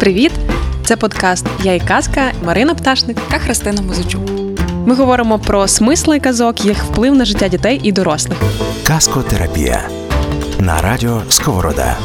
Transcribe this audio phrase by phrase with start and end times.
[0.00, 0.32] Привіт!
[0.84, 4.22] Це подкаст Я і казка Марина Пташник та Христина Музичук.
[4.86, 8.38] Ми говоримо про смисли казок, їх вплив на життя дітей і дорослих.
[8.86, 9.88] Казкотерапія
[10.60, 11.96] на радіо Сковорода.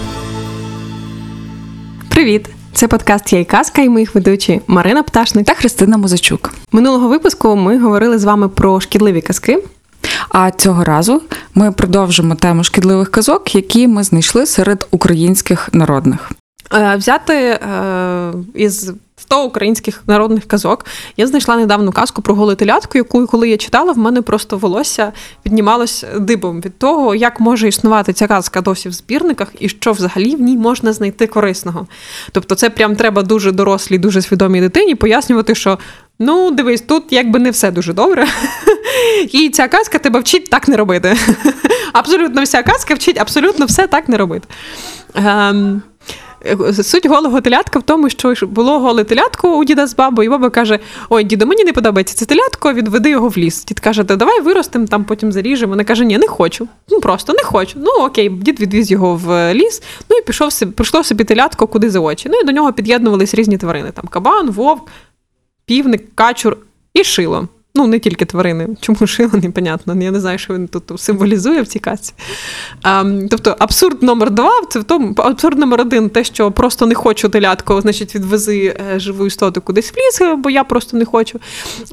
[2.09, 2.49] Привіт!
[2.73, 6.53] Це подкаст Я і казка і ми їх ведучі Марина Пташник та Христина Музичук.
[6.71, 9.63] Минулого випуску ми говорили з вами про шкідливі казки.
[10.29, 11.21] А цього разу
[11.55, 16.31] ми продовжимо тему шкідливих казок, які ми знайшли серед українських народних.
[16.73, 20.85] Е, взяти е, із 100 українських народних казок.
[21.17, 25.11] Я знайшла недавно казку про голу телятку, яку, коли я читала, в мене просто волосся
[25.43, 30.35] піднімалось дибом від того, як може існувати ця казка досі в збірниках, і що взагалі
[30.35, 31.87] в ній можна знайти корисного.
[32.31, 35.79] Тобто, це прям треба дуже дорослій, дуже свідомій дитині пояснювати, що.
[36.23, 38.27] Ну, дивись, тут якби не все дуже добре.
[39.31, 41.17] І ця казка тебе вчить так не робити.
[41.93, 44.47] Абсолютно вся казка вчить абсолютно все так не робити.
[46.83, 50.49] Суть голого телятка в тому, що було голе телятко у діда з бабою, і баба
[50.49, 53.65] каже: Ой, діду, мені не подобається це телятко, відведи його в ліс.
[53.65, 55.69] Дід каже, давай виростемо, там потім заріжемо.
[55.69, 56.67] Вона каже, ні, не хочу.
[56.89, 57.79] Ну просто не хочу.
[57.79, 61.99] Ну окей, дід відвіз його в ліс, ну і пішов прийшло собі телятко куди за
[61.99, 62.29] очі.
[62.29, 64.87] Ну і до нього під'єднувались різні тварини: там кабан, вовк,
[65.65, 66.57] півник, качур
[66.93, 67.47] і шило.
[67.75, 68.67] Ну, не тільки тварини.
[68.81, 70.03] Чому шило, непонятно.
[70.03, 72.13] Я не знаю, що він тут символізує в цій казці.
[72.81, 76.95] А, тобто, абсурд номер два це в тому, абсурд номер один, те, що просто не
[76.95, 81.39] хочу телятко, значить, відвези е, живу істоту кудись в ліс, бо я просто не хочу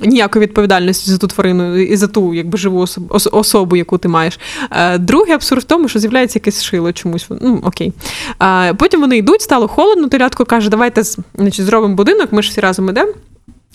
[0.02, 2.86] ніякої відповідальності за ту тварину і за ту якби живу
[3.32, 4.40] особу, яку ти маєш.
[4.70, 7.26] А, другий абсурд в тому, що з'являється якесь шило чомусь.
[7.30, 7.92] Ну, окей.
[8.38, 11.02] А, Потім вони йдуть, стало холодно, телятко каже, давайте
[11.34, 13.12] значить, зробимо будинок, ми ж всі разом ідемо.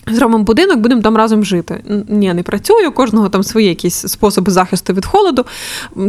[0.07, 1.83] Зробимо будинок, будемо там разом жити.
[2.07, 5.45] Ні, не працюю, кожного там свої якісь способи захисту від холоду.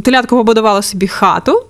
[0.03, 1.63] Телятко побудувала собі хату.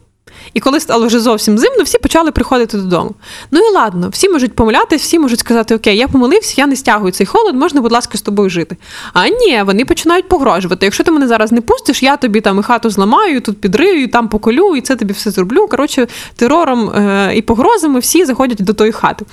[0.55, 3.15] І коли стало вже зовсім зимно, всі почали приходити додому.
[3.51, 7.13] Ну і ладно, всі можуть помилятись, всі можуть сказати, окей, я помилився, я не стягую
[7.13, 8.77] цей холод, можна, будь ласка, з тобою жити.
[9.13, 10.87] А ні, вони починають погрожувати.
[10.87, 14.29] Якщо ти мене зараз не пустиш, я тобі там і хату зламаю, тут підрию, там
[14.29, 15.67] поколю, і це тобі все зроблю.
[15.71, 16.07] Коротше,
[16.37, 19.25] терором е- і погрозами всі заходять до тої хати.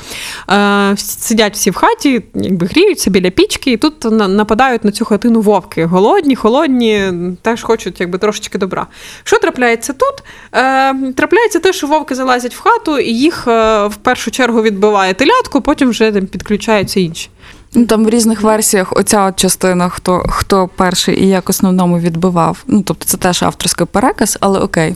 [0.50, 5.42] Е- Сидять всі в хаті, якби гріються біля пічки, і тут нападають на цю хатину
[5.42, 5.86] вовки.
[5.86, 7.12] Голодні, холодні,
[7.42, 8.88] теж хочуть якби трошечки добра.
[9.24, 10.24] Що трапляється тут?
[10.56, 15.14] Е- трапляється те, що вовки залазять в хату, і їх е, в першу чергу відбиває
[15.14, 17.30] телятку, потім вже там підключаються інші.
[17.74, 22.64] Ну там в різних версіях оця от частина, хто хто перший і як основному відбивав.
[22.68, 24.96] Ну тобто це теж авторський переказ, але окей.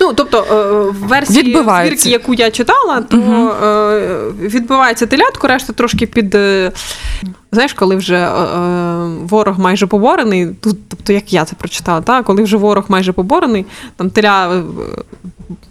[0.00, 3.50] Ну тобто е, в версії збірки, яку я читала, то угу.
[4.40, 6.36] відбивається телятку, решта трошки під.
[7.52, 8.28] Знаєш, коли вже
[9.16, 13.66] ворог майже поборений, тут, тобто як я це прочитала, та коли вже ворог майже поборений,
[13.96, 14.62] там теля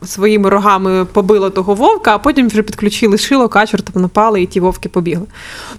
[0.05, 4.59] своїми рогами побило того вовка, а потім вже підключили шило, качур, там напали, і ті
[4.59, 5.25] вовки побігли.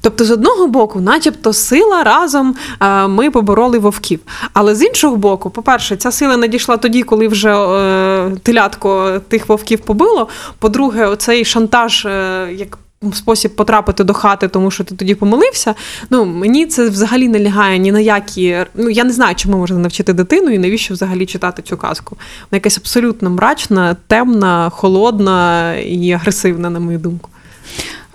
[0.01, 4.21] Тобто, з одного боку, начебто, сила разом е, ми побороли вовків.
[4.53, 9.81] Але з іншого боку, по-перше, ця сила надійшла тоді, коли вже е, телятко тих вовків
[9.81, 10.29] побило.
[10.59, 12.79] По-друге, оцей шантаж, е, як
[13.12, 15.75] спосіб потрапити до хати, тому що ти тоді помилився.
[16.10, 18.56] Ну мені це взагалі не лягає ні на які.
[18.75, 22.16] Ну я не знаю, чому можна навчити дитину і навіщо взагалі читати цю казку.
[22.50, 27.31] Вона якась абсолютно мрачна, темна, холодна і агресивна, на мою думку.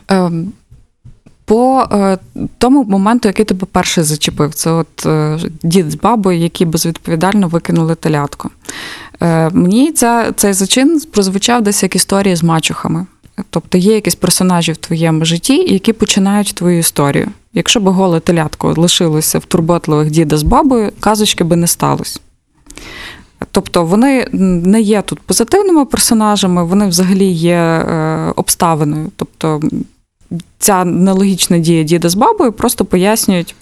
[0.08, 0.52] Ем,
[1.46, 2.18] по е,
[2.58, 7.96] тому моменту, який тебе перший зачепив, це от е, дід з бабою, які безвідповідально викинули
[7.96, 8.50] телятку.
[9.22, 13.06] Е, мені ця, цей зачин прозвучав десь як історія з мачухами.
[13.50, 17.28] Тобто є якісь персонажі в твоєму житті, які починають твою історію.
[17.54, 22.20] Якщо б голе телятко лишилося в турботливих діда з бабою, казочки би не сталося.
[23.52, 29.12] Тобто вони не є тут позитивними персонажами, вони взагалі є е, обставиною.
[29.16, 29.62] Тобто
[30.60, 33.56] ця нелогічна дія діда з бабою просто пояснюють.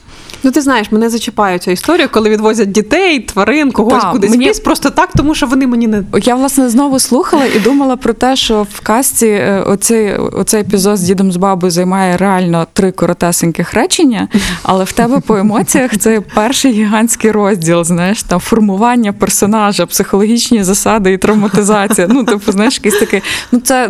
[0.44, 4.46] Ну, ти знаєш, мене зачіпає ця історія, коли відвозять дітей, тварин, когось так, кудись мені...
[4.46, 6.04] в ліс, просто так, тому що вони мені не.
[6.24, 10.98] Я, власне, знову слухала і думала про те, що в касті е, оцей оцей епізод
[10.98, 14.28] з дідом з бабою займає реально три коротесеньких речення,
[14.64, 21.14] але в тебе по емоціях це перший гігантський розділ, знаєш, там формування персонажа, психологічні засади
[21.14, 22.08] і травматизація.
[22.10, 23.22] Ну, типу, знаєш, якийсь такий.
[23.52, 23.90] Ну, це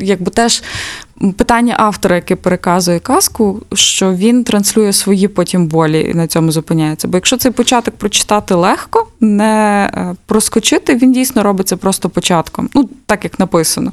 [0.00, 0.62] якби теж
[1.36, 7.08] питання автора, яке переказує казку, що він транслює свої потім болі і на цьому зупиняється.
[7.08, 12.68] Бо якщо цей початок прочитати легко, не е, проскочити, він дійсно робиться просто початком.
[12.74, 13.92] Ну, так як написано.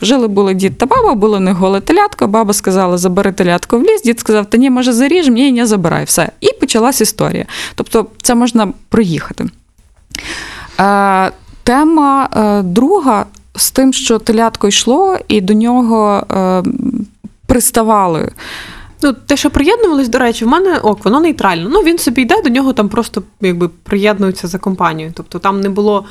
[0.00, 2.26] Жили були дід та баба, було не голе телятко.
[2.26, 4.02] Баба сказала, забери телятко в ліс.
[4.02, 6.04] Дід сказав, та ні, може, заріж, ні, не забирай.
[6.04, 6.28] Все.
[6.40, 7.46] І почалась історія.
[7.74, 9.44] Тобто, це можна проїхати.
[10.80, 11.32] Е,
[11.64, 16.62] Тема е, друга з тим, що телятко йшло, і до нього е,
[17.46, 18.32] приставали.
[19.02, 21.68] Ну, те, що приєднувались, до речі, в мене ок, воно нейтрально.
[21.68, 25.12] Ну, він собі йде, до нього там просто якби приєднуються за компанію.
[25.14, 26.04] Тобто там не було.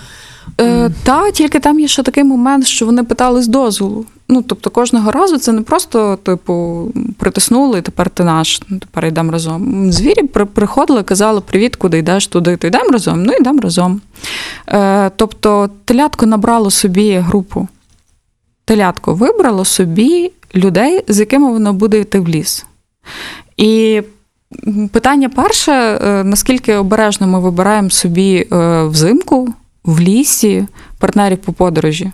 [0.62, 4.06] Е, та, тільки там є ще такий момент, що вони питали з дозволу.
[4.30, 9.32] Ну, тобто, кожного разу це не просто, типу, притиснули, тепер ти наш, ну, тепер йдемо
[9.32, 9.92] разом.
[9.92, 14.02] Звірі при- приходили, казали: Привіт, куди йдеш, туди, то йдемо разом, ну йдемо разом.
[14.68, 17.68] Е, тобто, телятко набрало собі групу.
[18.66, 22.66] Телятко вибрало собі людей, з якими воно буде йти в ліс.
[23.58, 24.02] І
[24.92, 30.68] питання перше: е, наскільки обережно ми вибираємо собі е, взимку в лісі
[31.00, 32.12] партнерів по подорожі.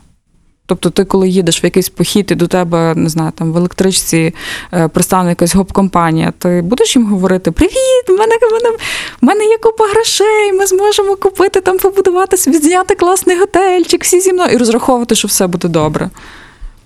[0.70, 4.34] Тобто, ти, коли їдеш в якийсь похід, і до тебе, не знаю, там в електричці
[4.74, 8.78] е, пристане якась гоп-компанія, ти будеш їм говорити: Привіт, в мене, в мене,
[9.22, 14.34] в мене є купа грошей, ми зможемо купити там, побудувати зняти класний готельчик, всі зі
[14.34, 16.10] мною, і розраховувати, що все буде добре.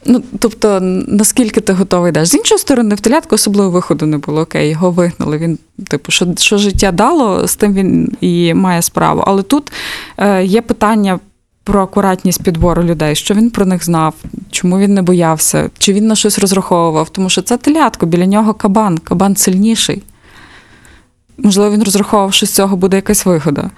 [0.06, 2.28] Ну, тобто, наскільки ти готовий йдеш.
[2.28, 4.42] З іншої сторони, в телятку особливо виходу не було.
[4.42, 5.38] Окей, його вигнали.
[5.38, 9.24] Він, типу, що, що життя дало, з тим він і має справу.
[9.28, 9.72] Але тут
[10.18, 11.20] е, є питання
[11.64, 14.14] про акуратність підбору людей, що він про них знав,
[14.52, 17.10] чому він не боявся, чи він на щось розраховував.
[17.10, 20.04] Тому що це телятко, біля нього кабан, кабан сильніший.
[21.38, 23.70] Можливо, він розраховував, що з цього буде якась вигода.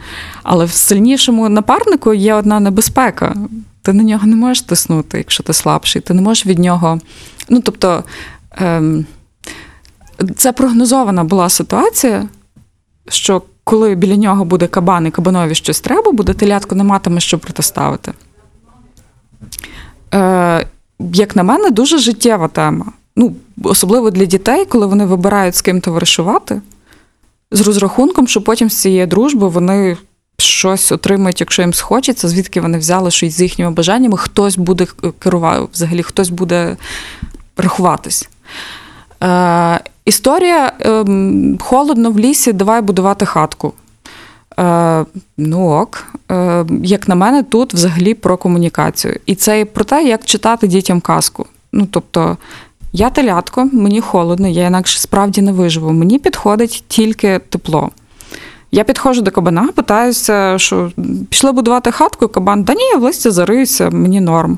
[0.43, 3.35] Але в сильнішому напарнику є одна небезпека.
[3.83, 6.01] Ти на нього не можеш тиснути, якщо ти слабший.
[6.01, 6.99] Ти не можеш від нього.
[7.49, 8.03] Ну, тобто,
[8.51, 9.05] ем,
[10.35, 12.27] це прогнозована була ситуація,
[13.09, 17.39] що коли біля нього буде кабан і кабанові щось треба, буде телятко не матиме що
[17.39, 18.13] протиставити.
[20.13, 20.67] Е,
[20.99, 22.85] як на мене, дуже життєва тема.
[23.15, 26.61] Ну, особливо для дітей, коли вони вибирають з ким товаришувати,
[27.51, 29.97] з розрахунком, що потім з цієї дружби вони
[30.37, 34.87] щось отримають, якщо їм схочеться, звідки вони взяли щось з їхніми бажаннями, хтось буде
[35.19, 36.77] керувати, взагалі хтось буде
[37.57, 38.29] рахуватись.
[39.23, 41.05] Е, історія е,
[41.59, 43.73] холодно в лісі, давай будувати хатку.
[44.59, 45.05] Е,
[45.37, 49.19] ну ок, е, як на мене, тут взагалі про комунікацію.
[49.25, 51.45] І це і про те, як читати дітям казку.
[51.71, 52.37] Ну, тобто,
[52.93, 55.91] я телятко, мені холодно, я інакше справді не виживу.
[55.91, 57.91] Мені підходить тільки тепло.
[58.73, 60.91] Я підходжу до кабана, питаюся, що
[61.29, 64.57] пішли будувати хатку, кабан, да ні, я в листі зариюся, мені норм.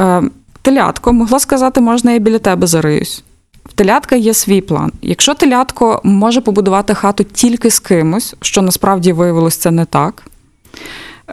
[0.00, 0.22] Е,
[0.62, 3.22] телятко могла сказати, можна я біля тебе зариюсь.
[3.64, 4.92] В телятка є свій план.
[5.02, 10.22] Якщо телятко може побудувати хату тільки з кимось, що насправді виявилось це не так.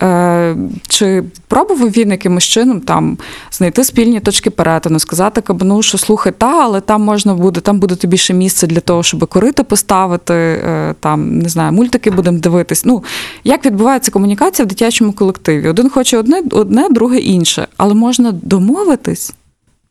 [0.02, 0.56] Е,
[0.88, 3.18] чи пробував він якимось чином там
[3.52, 7.96] знайти спільні точки перетину, сказати кабану, що слухай, та, але там можна буде, там буде
[7.96, 12.86] тобі ще місце для того, щоб корити поставити, е, там не знаю, мультики будемо дивитись.
[12.86, 13.04] Ну
[13.44, 15.70] як відбувається комунікація в дитячому колективі?
[15.70, 19.34] Один хоче одне, одне, друге інше, але можна домовитись.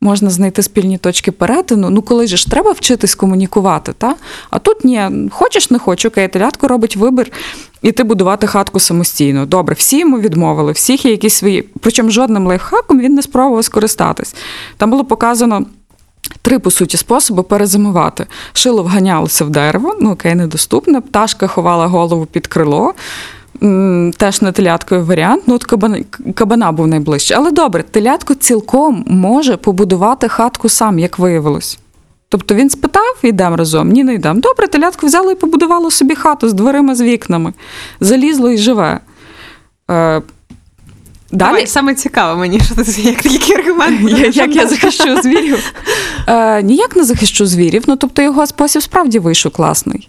[0.00, 1.90] Можна знайти спільні точки перетину.
[1.90, 4.14] Ну, коли ж треба вчитись комунікувати, та?
[4.50, 7.32] А тут ні, хочеш, не хочеш, окей, телятко робить вибір
[7.84, 9.46] іти будувати хатку самостійно.
[9.46, 11.68] Добре, всі йому відмовили, всіх є якісь свої.
[11.80, 14.34] Причому жодним лайфхаком він не спробував скористатись.
[14.76, 15.66] Там було показано.
[16.42, 18.26] Три, по суті, способи перезимувати.
[18.52, 21.00] Шило вганялося в дерево, ну окей, недоступне.
[21.00, 22.94] Пташка ховала голову під крило.
[24.16, 25.42] Теж не телятковий варіант.
[25.46, 25.98] Ну, от кабана,
[26.34, 27.34] кабана був найближче.
[27.34, 31.78] Але добре, телятко цілком може побудувати хатку сам, як виявилось.
[32.34, 33.88] Тобто він спитав, йдемо разом.
[33.88, 34.40] Ні, не йдемо.
[34.40, 37.52] Добре, телятко взяло і побудувало собі хату з дверима, з вікнами.
[38.00, 39.00] Залізло і живе.
[39.90, 40.22] Е, Далі,
[41.32, 44.10] Давай, саме цікаво мені, що ти як який аргумент.
[44.10, 45.72] як, як я захищу звірів?
[46.26, 50.08] Е, ніяк не захищу звірів, ну тобто його спосіб справді вийшов класний.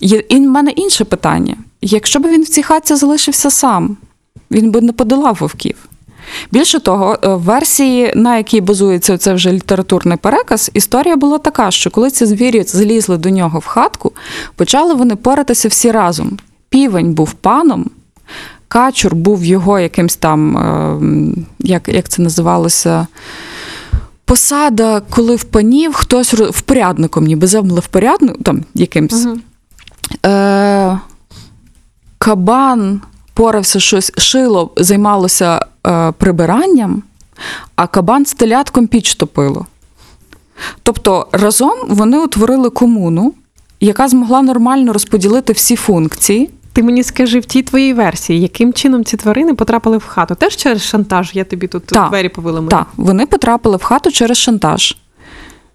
[0.00, 3.96] Є, і в мене інше питання: якщо б він в цій хаті залишився сам,
[4.50, 5.76] він би не подолав вовків.
[6.52, 11.70] Більше того, е, в версії, на якій базується це вже літературний переказ, історія була така,
[11.70, 14.12] що коли ці звірі залізли до нього в хатку,
[14.56, 16.38] почали вони поратися всі разом.
[16.68, 17.90] Півень був паном,
[18.68, 21.00] качур був його якимсь там, е,
[21.58, 23.06] як, як це називалося,
[24.24, 29.24] посада, коли в панів хтось роз- впорядником, ніби земли впорядник, там якимсь.
[29.24, 29.40] Мгм.
[30.26, 30.98] Е,
[32.18, 33.00] кабан
[33.34, 35.66] порався щось, шило займалося
[36.18, 37.02] прибиранням,
[37.76, 39.66] а кабан з телятком піч топило.
[40.82, 43.34] Тобто разом вони утворили комуну,
[43.80, 46.50] яка змогла нормально розподілити всі функції.
[46.72, 50.34] Ти мені скажи в тій твоїй версії, яким чином ці тварини потрапили в хату?
[50.34, 52.62] Теж через шантаж я тобі тут Так, двері повила?
[52.68, 54.96] Так, вони потрапили в хату через шантаж.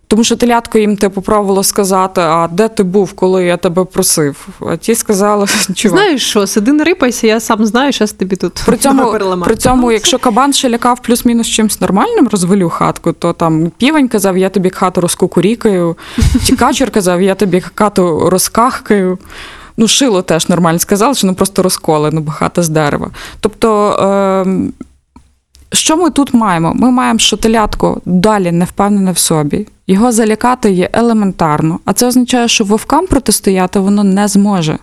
[0.07, 4.47] Тому що телятко їм типу пробувало сказати, а де ти був, коли я тебе просив?
[4.69, 5.99] А ті сказали, чувак.
[5.99, 9.91] Знаєш що, сиди не рипайся, я сам знаю, щас тобі тут При цьому, при цьому,
[9.91, 14.69] якщо кабан ще лякав плюс-мінус чимось нормальним, розвалю хатку, то там півень казав, я тобі
[14.69, 15.97] хату розкукурікаю,
[16.45, 19.17] чи качур казав, я тобі хату розкахкаю.
[19.77, 23.09] Ну, шило теж нормально сказали, що ну просто розколи, ну бо хата з дерева.
[23.39, 24.71] Тобто, е,
[25.71, 26.73] що ми тут маємо?
[26.73, 29.67] Ми маємо, що телятко далі не впевнене в собі.
[29.87, 34.77] Його залякати є елементарно, а це означає, що вовкам протистояти воно не зможе.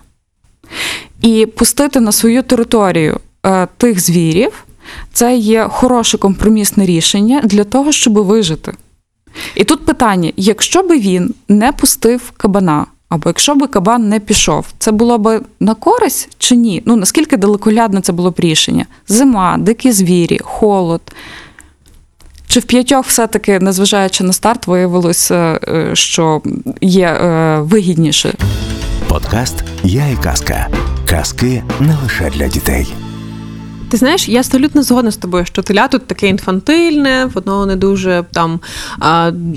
[1.21, 4.65] І пустити на свою територію е, тих звірів
[5.13, 8.73] це є хороше компромісне рішення для того, щоб вижити.
[9.55, 14.65] І тут питання: якщо би він не пустив кабана, або якщо би кабан не пішов,
[14.79, 16.83] це було б на користь чи ні?
[16.85, 18.85] Ну наскільки далекоглядне це було б рішення?
[19.07, 21.01] Зима, дикі звірі, холод.
[22.47, 26.41] Чи в п'ятьох все-таки, незважаючи на старт, виявилося, е, що
[26.81, 28.33] є е, вигідніше
[29.07, 30.67] Подкаст Я і казка.
[31.09, 32.93] Казки не лише для дітей.
[33.93, 38.23] Ти знаєш, я абсолютно згодна з тобою, що теля тут таке інфантильне, воно не дуже
[38.33, 38.59] там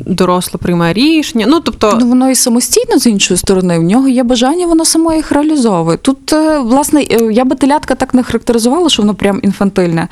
[0.07, 1.47] доросло приймає рішення.
[1.49, 3.79] Ну тобто, Ну, воно і самостійно з іншої сторони.
[3.79, 5.97] В нього є бажання, воно само їх реалізовує.
[5.97, 10.09] Тут, е, власне, е, я би телятка так не характеризувала, що воно прям інфантильне.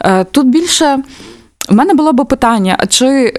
[0.00, 0.98] Е, Тут більше.
[1.68, 3.32] У мене було б питання: а чи,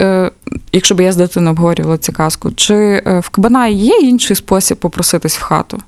[0.73, 5.37] якщо б я з дитиною обговорювала цю казку, чи в кабана є інший спосіб попроситись
[5.37, 5.79] в хату?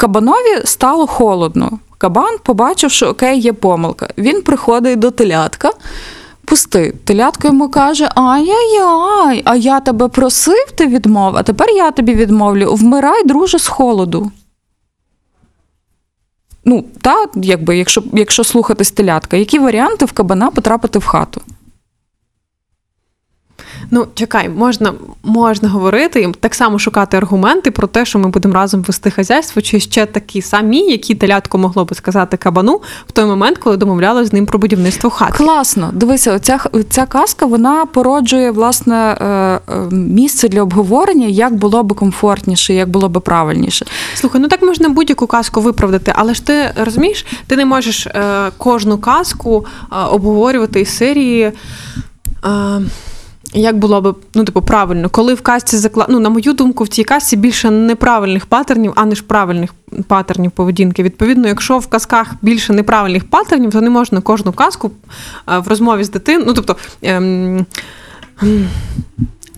[0.00, 1.78] Кабанові стало холодно.
[1.98, 4.08] Кабан побачив, що окей, є помилка.
[4.18, 5.70] Він приходить до телятка,
[6.44, 6.94] пусти.
[7.04, 12.74] Телятко йому каже: Ай-яй-яй, а я тебе просив, ти відмов, а тепер я тобі відмовлю.
[12.74, 14.30] Вмирай, друже, з холоду.
[16.64, 21.40] Ну, та, якби, якщо, якщо слухатись телятка, які варіанти в кабана потрапити в хату?
[23.90, 24.92] Ну чекай, можна,
[25.22, 29.62] можна говорити і так само шукати аргументи про те, що ми будемо разом вести хазяйство,
[29.62, 34.28] чи ще такі самі, які телятко могло би сказати кабану в той момент, коли домовлялось
[34.28, 35.32] з ним про будівництво хати.
[35.32, 35.90] Класно.
[35.92, 41.94] Дивися, оця, ця казка вона породжує власне е, е, місце для обговорення, як було би
[41.94, 43.86] комфортніше, як було би правильніше.
[44.14, 48.50] Слухай, ну так можна будь-яку казку виправдати, але ж ти розумієш, ти не можеш е,
[48.56, 49.66] кожну казку
[50.10, 51.52] обговорювати із серії.
[53.54, 56.06] Як було б, ну, типу, правильно, коли в казці закла...
[56.08, 59.74] ну, на мою думку, в цій казці більше неправильних патернів, а ніж правильних
[60.06, 61.02] патернів поведінки.
[61.02, 64.90] Відповідно, якщо в казках більше неправильних патернів, то не можна кожну казку
[65.48, 66.44] е, в розмові з дитиною.
[66.46, 67.66] Ну, тобто, ем,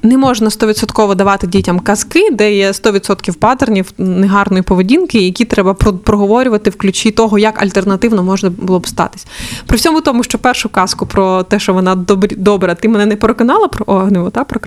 [0.02, 5.92] не можна 100% давати дітям казки, де є 100% патернів негарної поведінки, які треба про-
[5.92, 9.26] проговорювати в ключі того, як альтернативно можна було б статись.
[9.66, 13.16] При всьому тому, що першу казку про те, що вона добрі, добра, ти мене не
[13.16, 14.60] переконала про огнево, та про.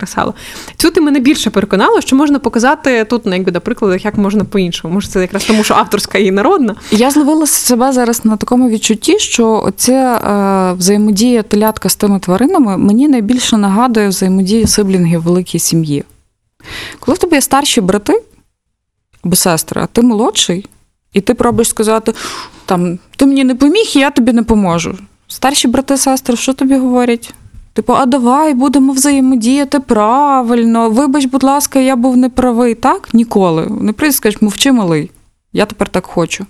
[0.78, 4.44] Цю ти мене більше переконала, що можна показати тут, ну, якби на прикладах, як можна
[4.44, 4.94] по-іншому.
[4.94, 6.76] Може, це якраз тому, що авторська і народна.
[6.92, 10.22] Я зловила себе зараз на такому відчутті, що оця
[10.72, 16.04] е, взаємодія телятка з тими тваринами мені найбільше нагадує взаємодію сиблінгів великій сім'ї.
[17.00, 18.24] Коли в тебе є старші брати
[19.24, 20.66] або сестри, а ти молодший,
[21.14, 22.14] і ти пробуєш сказати:
[22.66, 24.98] там, ти мені не поміг, і я тобі не поможу.
[25.28, 27.34] Старші брати, сестри, що тобі говорять?
[27.74, 30.90] Типу, а давай будемо взаємодіяти правильно.
[30.90, 32.76] Вибач, будь ласка, я був неправий.
[32.76, 33.14] Так?
[33.14, 33.68] Ніколи.
[33.82, 35.12] Не прийдеш, скажеш, мовчи малий.
[35.54, 36.46] Я тепер так хочу.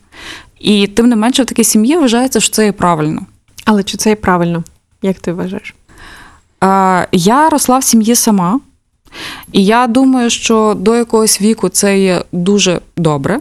[0.59, 3.25] І тим не менше в такій сім'ї вважається, що це є правильно.
[3.65, 4.63] Але чи це і правильно?
[5.01, 5.75] Як ти вважаєш?
[6.65, 8.59] Е, Я росла в сім'ї сама,
[9.51, 13.39] і я думаю, що до якогось віку це є дуже добре,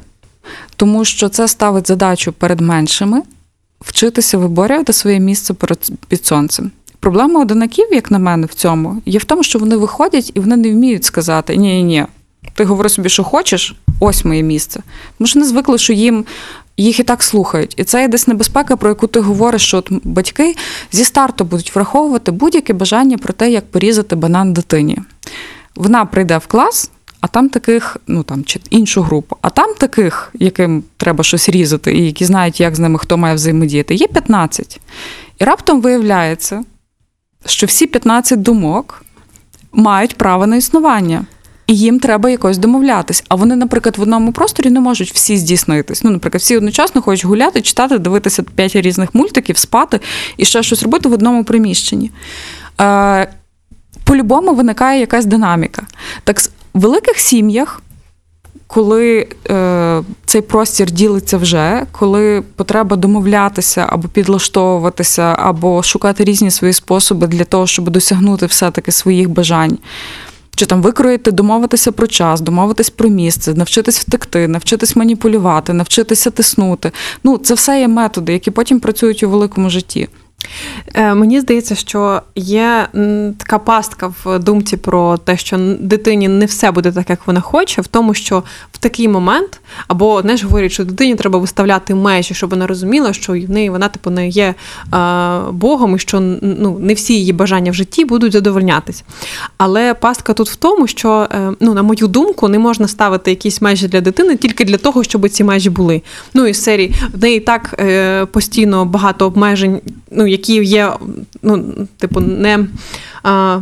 [0.77, 3.23] тому що це ставить задачу перед меншими
[3.81, 5.55] вчитися виборювати своє місце
[6.09, 6.71] під сонцем.
[7.01, 10.57] Проблема одинаків, як на мене, в цьому є в тому, що вони виходять і вони
[10.57, 12.07] не вміють сказати ні, ні, ні.
[12.55, 14.81] Ти говори собі, що хочеш, ось моє місце.
[15.19, 16.25] Тому що не звикли, що їм
[16.77, 17.75] їх і так слухають.
[17.77, 20.57] І це є десь небезпека, про яку ти говориш, що от батьки
[20.93, 24.99] зі старту будуть враховувати будь-яке бажання про те, як порізати банан дитині.
[25.77, 26.91] Вона прийде в клас,
[27.21, 31.95] а там таких, ну там чи іншу групу, а там таких, яким треба щось різати,
[31.95, 34.81] і які знають, як з ними хто має взаємодіяти, є 15.
[35.39, 36.65] І раптом виявляється,
[37.47, 39.05] що всі 15 думок
[39.73, 41.27] мають право на існування.
[41.67, 43.25] І їм треба якось домовлятись.
[43.29, 46.05] А вони, наприклад, в одному просторі не можуть всі здійснитись.
[46.05, 50.01] Ну, наприклад, всі одночасно хочуть гуляти, читати, дивитися п'ять різних мультиків, спати
[50.37, 52.11] і ще щось робити в одному приміщенні.
[52.81, 53.29] Е,
[54.05, 55.83] по-любому виникає якась динаміка.
[56.25, 56.41] Так
[56.75, 57.81] в великих сім'ях
[58.67, 66.73] коли е, цей простір ділиться вже, коли потреба домовлятися або підлаштовуватися, або шукати різні свої
[66.73, 69.79] способи для того, щоб досягнути все-таки своїх бажань.
[70.55, 76.93] Чи там викроїти, домовитися про час, домовитись про місце, навчитись втекти, навчитись маніпулювати, навчитися тиснути.
[77.25, 80.09] Ну, це все є методи, які потім працюють у великому житті.
[80.95, 82.89] Е, Мені здається, що є
[83.37, 87.83] така пастка в думці про те, що дитині не все буде так, як вона хоче,
[87.83, 92.51] в тому, що в такий момент, або знаєш, говорять, що дитині треба виставляти межі, щоб
[92.51, 94.55] вона розуміла, що в неї вона типу не є е,
[95.51, 99.05] Богом, і що ну, не всі її бажання в житті будуть задовольнятись.
[99.57, 103.63] Але пастка тут в тому, що, е, ну, на мою думку, не можна ставити якісь
[103.63, 106.03] межі для дитини тільки для того, щоб ці межі були.
[106.35, 110.93] Ну, із серії в неї так е, постійно багато обмежень, ну, які є,
[111.43, 112.67] ну, типу, не.
[113.23, 113.61] А,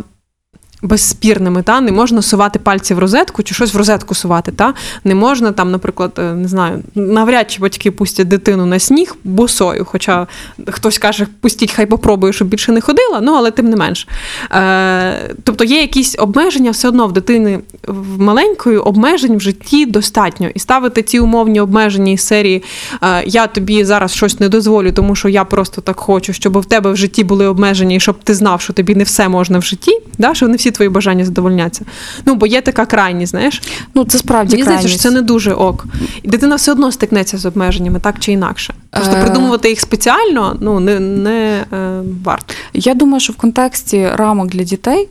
[0.82, 4.52] Безспірними, та не можна сувати пальці в розетку чи щось в розетку сувати.
[4.52, 4.74] Та
[5.04, 9.84] не можна там, наприклад, е, не знаю, навряд чи батьки пустять дитину на сніг босою.
[9.84, 10.26] Хоча
[10.68, 14.08] хтось каже, пустіть, хай попробує, щоб більше не ходила, ну але тим не менш.
[14.50, 20.48] Е, тобто є якісь обмеження все одно в дитини в маленької обмежень в житті достатньо.
[20.54, 22.62] І ставити ці умовні обмеження із серії
[23.02, 26.64] е, Я тобі зараз щось не дозволю, тому що я просто так хочу, щоб в
[26.64, 29.62] тебе в житті були обмеження, і щоб ти знав, що тобі не все можна в
[29.62, 30.34] житті, да?
[30.34, 31.84] що не всі твої бажання задовольняться.
[32.26, 33.62] Ну, бо є така крайність, знаєш.
[33.94, 35.84] Ну, це справді Мені здається, що це не дуже ок.
[36.22, 38.74] І дитина все одно стикнеться з обмеженнями, так чи інакше.
[38.90, 39.22] Просто Е.
[39.22, 42.54] придумувати їх спеціально ну, не, не е, варто.
[42.74, 45.08] Я думаю, що в контексті рамок для дітей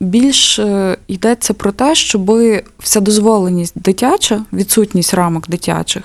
[0.00, 2.32] більш е, йдеться про те, щоб
[2.78, 6.02] вседозволеність дитяча, відсутність рамок дитячих,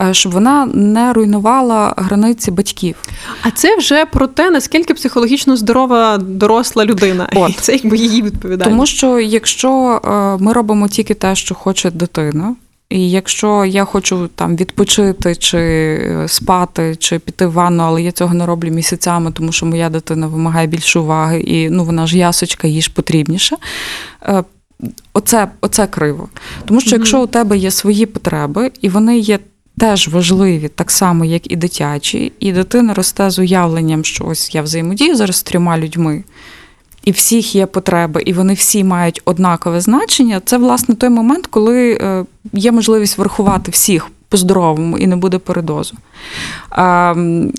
[0.00, 2.96] е, щоб вона не руйнувала границі батьків.
[3.42, 7.28] А це вже про те, наскільки психологічно здорова доросла людина.
[7.34, 7.50] От.
[7.50, 8.70] І це якби її відповідальність.
[8.70, 12.54] Тому що якщо е, ми робимо тільки те, що хоче дитина.
[12.92, 18.12] І якщо я хочу там відпочити, чи е, спати, чи піти в ванну, але я
[18.12, 22.18] цього не роблю місяцями, тому що моя дитина вимагає більше уваги, і ну вона ж
[22.18, 23.56] ясочка, їй ж потрібніше.
[24.22, 24.44] е,
[25.12, 26.28] Оце, оце криво.
[26.64, 29.38] Тому що якщо у тебе є свої потреби, і вони є
[29.78, 34.62] теж важливі, так само, як і дитячі, і дитина росте з уявленням, що ось я
[34.62, 36.24] взаємодію зараз з трьома людьми,
[37.04, 40.40] і всіх є потреби, і вони всі мають однакове значення.
[40.44, 45.94] Це власне той момент, коли е, є можливість врахувати всіх по-здоровому і не буде передозу.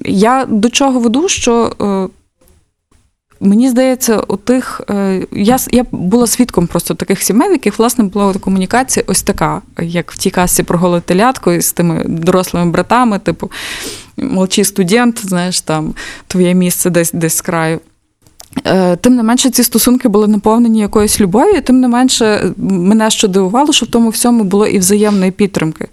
[0.06, 1.76] Я до чого веду, що.
[1.82, 2.08] е,
[3.39, 8.04] Мені здається, у тих е, я, я була свідком просто таких сімей, в яких власне
[8.04, 13.20] була комунікація ось така, як в тій касі про голе телятко з тими дорослими братами,
[13.20, 13.52] типу
[14.17, 15.94] молчи студент, знаєш, там
[16.28, 17.80] твоє місце десь десь з краю.
[18.66, 23.28] Е, Тим не менше, ці стосунки були наповнені якоюсь любов'ю, тим не менше, мене що
[23.28, 25.88] дивувало, що в тому всьому було і взаємної підтримки.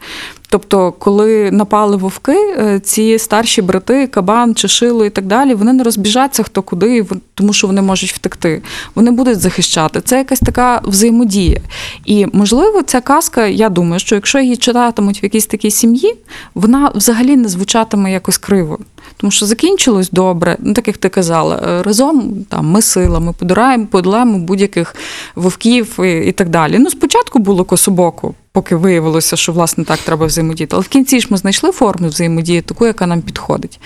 [0.52, 5.82] Тобто, коли напали вовки, е, ці старші брати, кабан, чешило і так далі, вони не
[5.82, 8.62] розбіжаться хто куди, тому що вони можуть втекти.
[8.94, 10.00] Вони будуть захищати.
[10.00, 11.60] Це якась така взаємодія.
[12.04, 16.14] І можливо, ця казка, я думаю, що якщо її читатимуть в якійсь такій сім'ї,
[16.54, 18.78] вона взагалі не звучатиме якось криво.
[19.16, 23.32] Тому що закінчилось добре, ну так як ти казала, е, разом там ми сила, ми
[23.32, 24.94] подираємо, подолаємо будь-яких
[25.34, 26.78] вовків і, і так далі.
[26.78, 30.76] Ну, спочатку було кособоко, поки виявилося, що власне так треба взаємодіяти.
[30.76, 33.80] Але в кінці ж ми знайшли форму взаємодії, таку, яка нам підходить.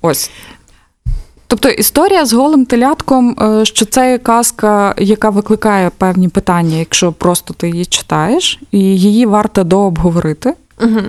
[0.00, 0.30] Ось.
[1.46, 7.54] Тобто історія з голим телятком, е, що це казка, яка викликає певні питання, якщо просто
[7.54, 10.54] ти її читаєш, і її варто дообговорити.
[10.80, 11.00] Угу.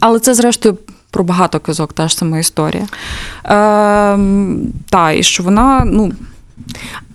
[0.00, 0.78] Але це, зрештою,
[1.10, 2.86] про багато казок, та ж сама історія.
[3.44, 6.12] Ем, та, і що вона, ну,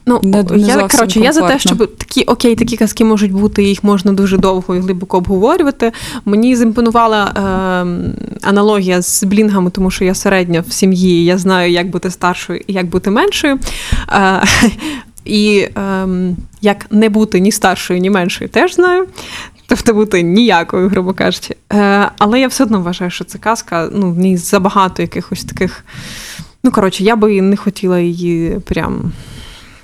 [0.06, 3.64] Ну, Не- не я, коротше, я за те, щоб такі окей, такі казки можуть бути,
[3.64, 5.92] їх можна дуже довго і глибоко обговорювати.
[6.26, 7.42] Мені зімпонувала е,
[8.42, 12.74] аналогія з блінгами, тому що я середня в сім'ї, я знаю, як бути старшою і
[12.74, 13.60] як бути меншою.
[14.10, 14.44] Е,
[15.26, 16.08] і е,
[16.62, 19.08] як не бути ні старшою, ні меншою, теж знаю.
[19.68, 21.56] Тобто бути ніякою, грубо кажучи.
[21.74, 25.86] Е, але я все одно вважаю, що це казка, ну, в ній забагато якихось таких.
[26.64, 29.12] Ну, коротше, я би не хотіла її прям.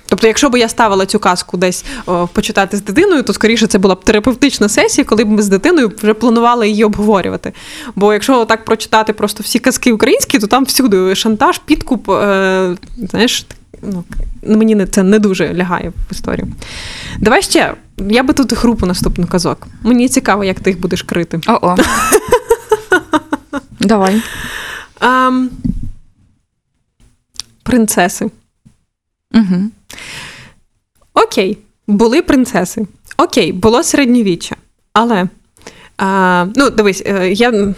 [0.08, 3.78] Тобто, якщо б я ставила цю казку десь о, почитати з дитиною, то скоріше це
[3.78, 7.52] була б терапевтична сесія, коли б ми з дитиною вже планували її обговорювати.
[7.96, 13.46] Бо якщо так прочитати просто всі казки українські, то там всюди шантаж, підкуп, е, знаєш,
[13.82, 14.04] ну,
[14.42, 16.48] мені це не дуже лягає в історію.
[17.18, 17.74] Давай ще.
[18.10, 19.66] Я би тут групу наступну казок.
[19.82, 21.40] Мені цікаво, як ти їх будеш крити.
[21.46, 21.76] о-о.
[23.80, 24.22] Давай.
[27.62, 28.30] Принцеси.
[29.34, 29.70] Угу.
[31.14, 32.86] Окей, були принцеси.
[33.16, 34.56] Окей, було середньовіччя.
[34.92, 35.28] Але
[35.98, 37.74] а, ну, дивись, е, я.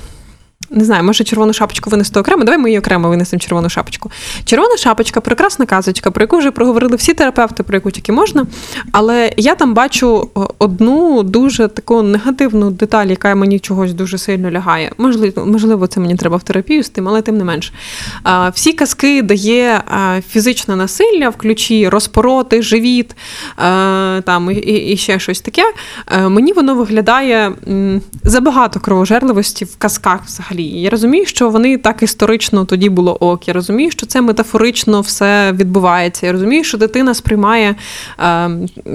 [0.71, 2.45] Не знаю, може червону шапочку винести окремо.
[2.45, 4.11] Давай ми її окремо винесемо червону шапочку.
[4.45, 8.47] Червона шапочка прекрасна казочка, про яку вже проговорили всі терапевти, про яку тільки можна.
[8.93, 14.93] Але я там бачу одну дуже таку негативну деталь, яка мені чогось дуже сильно лягає.
[14.99, 17.73] Можливо, можливо, це мені треба в терапію з тим, але тим не менш.
[18.55, 19.83] Всі казки дає
[20.29, 23.17] фізичне насилля, в ключі розпороти, живіт,
[24.25, 25.63] там і, і ще щось таке.
[26.07, 27.53] Е, Мені воно виглядає
[28.25, 30.60] забагато кровожерливості в казках взагалі.
[30.63, 33.49] Я розумію, що вони так історично тоді було ок.
[33.49, 36.27] Я розумію, що це метафорично все відбувається.
[36.27, 37.75] Я розумію, що дитина сприймає
[38.21, 38.51] е,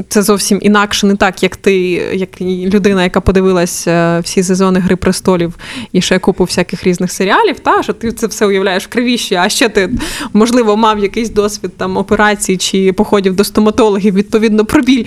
[0.09, 1.77] це зовсім інакше, не так, як ти,
[2.13, 5.55] як людина, яка подивилась е, всі сезони Гри престолів
[5.91, 7.59] і ще купу всяких різних серіалів.
[7.59, 9.89] Та що ти це все уявляєш в кривіші, а ще ти
[10.33, 15.05] можливо мав якийсь досвід там операцій чи походів до стоматологів, відповідно про біль.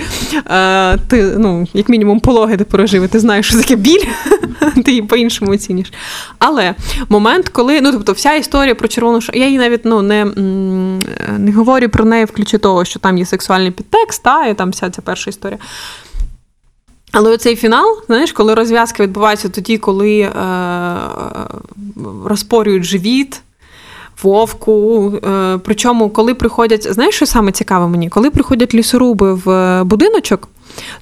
[0.51, 2.65] Е, ти ну як мінімум пологи ти
[2.97, 4.05] і ти знаєш, що таке біль,
[4.85, 5.93] ти її по-іншому оцінюєш.
[6.49, 6.75] Але
[7.09, 10.25] момент, коли ну тобто вся історія про червону ша- я її навіть ну не,
[11.39, 14.91] не говорю про неї в того, що там є сексуальний підтекст, та і там вся
[14.91, 15.59] ця перша історія.
[17.13, 20.33] Але оцей фінал, знаєш, коли розв'язка відбувається тоді, коли е,
[22.25, 23.41] розпорюють живіт,
[24.23, 25.13] вовку.
[25.27, 28.09] Е, причому, коли приходять, знаєш, що саме цікаве мені?
[28.09, 30.49] Коли приходять лісоруби в е, будиночок,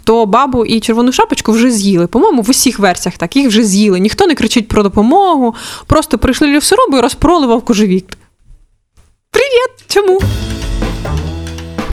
[0.05, 2.07] то бабу і червону шапочку вже з'їли.
[2.07, 4.01] По-моєму, в усіх версіях так, їх вже з'їли.
[4.01, 5.55] Ніхто не кричить про допомогу.
[5.87, 8.17] Просто прийшли лісоруби і розпроли вовку живіт.
[9.31, 9.85] Привіт!
[9.89, 10.21] Чому?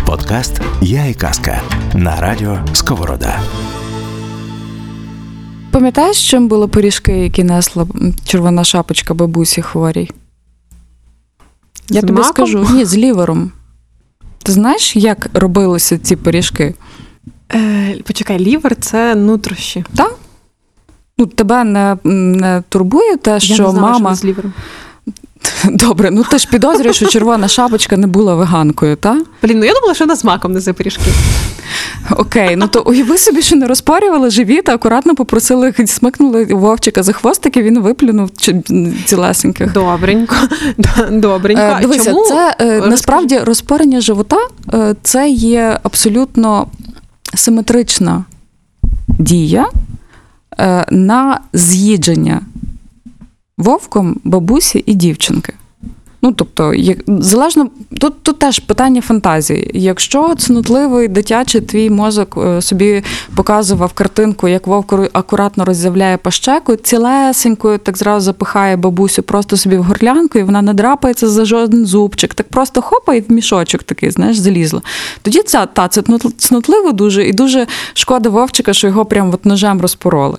[0.06, 1.62] Подкаст Я і казка
[1.93, 3.39] на радіо Сковорода.
[5.72, 7.88] Пам'ятаєш, чим були пиріжки, які несла
[8.26, 10.12] червона шапочка бабусі хворій?
[11.89, 12.34] Я З тобі маком?
[12.34, 13.52] скажу, ні, з лівером.
[14.43, 16.74] Ти знаєш, як робилися ці пиріжки?
[17.53, 19.86] Е, почекай, лівер це нутрощі.
[19.95, 20.15] Так?
[21.17, 24.10] Ну, тебе не, не турбує те, Я що не знала, мама.
[24.10, 24.53] що з лівером.
[25.65, 29.23] Добре, ну ти ж підозрюєш, що червона шапочка не була веганкою, так?
[29.43, 31.12] Блін, ну я думала, що вона з маком не за пиріжки.
[32.12, 37.13] Окей, ну то уяви собі, що не розпарювали живіт, а акуратно попросили, смикнули вовчика за
[37.13, 38.29] хвостики, він виплюнув
[39.06, 39.73] цілесеньких.
[39.73, 40.36] Добренько.
[41.12, 41.62] Добренько.
[41.62, 42.25] Е, Дивися, Чому?
[42.25, 44.38] це е, насправді розпорення живота
[44.73, 46.67] е, це є абсолютно
[47.36, 48.26] симетрична
[49.08, 49.69] дія
[50.60, 52.41] е, на з'їдження
[53.58, 55.54] вовком бабусі і дівчинки.
[56.25, 57.67] Ну, тобто, як, залежно,
[57.99, 59.71] тут, тут теж питання фантазії.
[59.73, 63.03] Якщо цнутливий дитячий твій мозок е, собі
[63.36, 69.83] показував картинку, як вовк акуратно роззявляє пащеку, цілесенькою так зразу запихає бабусю просто собі в
[69.83, 74.12] горлянку, і вона не драпається за жоден зубчик, так просто хопа і в мішочок такий,
[74.12, 74.81] знаєш, залізла.
[75.21, 79.45] Тоді це, та, це цнут- цнутливо дуже, і дуже шкода вовчика, що його прям от
[79.45, 80.38] ножем розпороли.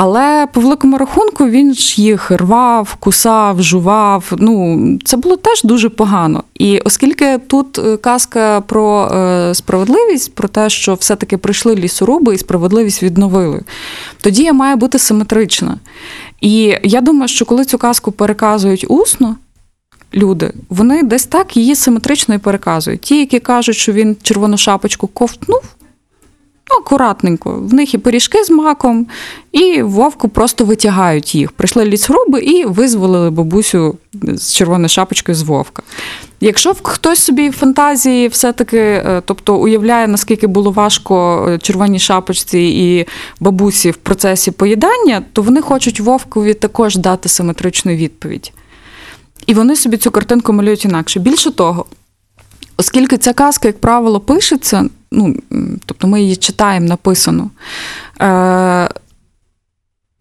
[0.00, 4.32] Але по великому рахунку він ж їх рвав, кусав, жував.
[4.38, 6.44] Ну, це було теж дуже погано.
[6.54, 12.38] І оскільки тут е, казка про е, справедливість, про те, що все-таки прийшли лісоруби і
[12.38, 13.62] справедливість відновили,
[14.20, 15.78] тоді я має бути симетрична.
[16.40, 19.36] І я думаю, що коли цю казку переказують усно,
[20.14, 23.00] люди, вони десь так її симетрично і переказують.
[23.00, 25.62] Ті, які кажуть, що він червону шапочку ковтнув.
[26.70, 27.52] Ну, акуратненько.
[27.52, 29.06] В них і пиріжки з маком,
[29.52, 31.52] і вовку просто витягають їх.
[31.52, 35.82] Прийшли лісгруби і визволили бабусю з червоною шапочкою з вовка.
[36.40, 42.58] Якщо хтось собі в фантазії все-таки, е, тобто уявляє, наскільки було важко е, червоній шапочці
[42.58, 43.06] і
[43.40, 48.52] бабусі в процесі поїдання, то вони хочуть вовкові також дати симетричну відповідь.
[49.46, 51.20] І вони собі цю картинку малюють інакше.
[51.20, 51.86] Більше того,
[52.76, 55.36] оскільки ця казка, як правило, пишеться, ну,
[55.86, 57.50] тобто ми її читаємо написано.
[58.20, 58.88] Е,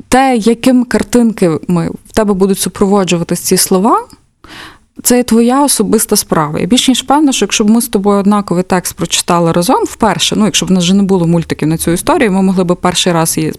[0.09, 4.07] те, яким картинками в тебе будуть супроводжуватись ці слова,
[5.03, 6.59] це є твоя особиста справа.
[6.59, 10.35] Я більш ніж певна, що якщо б ми з тобою однаковий текст прочитали разом вперше,
[10.35, 12.75] ну якщо б в нас вже не було мультиків на цю історію, ми могли б
[12.75, 13.53] перший раз її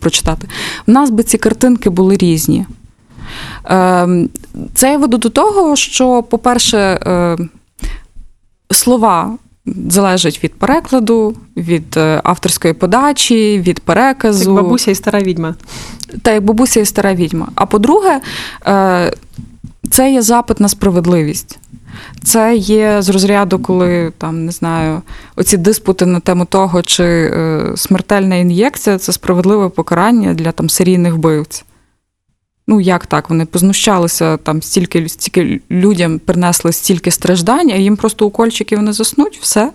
[0.00, 0.48] прочитати.
[0.86, 2.66] В нас би ці картинки були різні.
[3.64, 4.28] Ем,
[4.74, 7.36] Це я веду до того, що, по-перше, е,
[8.70, 14.50] слова залежать від перекладу, від е, авторської подачі, від переказу.
[14.50, 15.54] Як бабуся і стара відьма.
[16.22, 17.48] Та як бабуся і стара відьма.
[17.54, 18.20] А по-друге,
[18.66, 19.12] е,
[19.90, 21.58] це є запит на справедливість.
[22.24, 25.02] Це є з розряду, коли там не знаю,
[25.36, 31.14] оці диспути на тему того, чи е, смертельна ін'єкція це справедливе покарання для там серійних
[31.14, 31.64] вбивць.
[32.66, 33.30] Ну, як так?
[33.30, 39.38] Вони познущалися там стільки, стільки людям принесли стільки страждань, а їм просто укольчики вони заснуть,
[39.42, 39.72] все.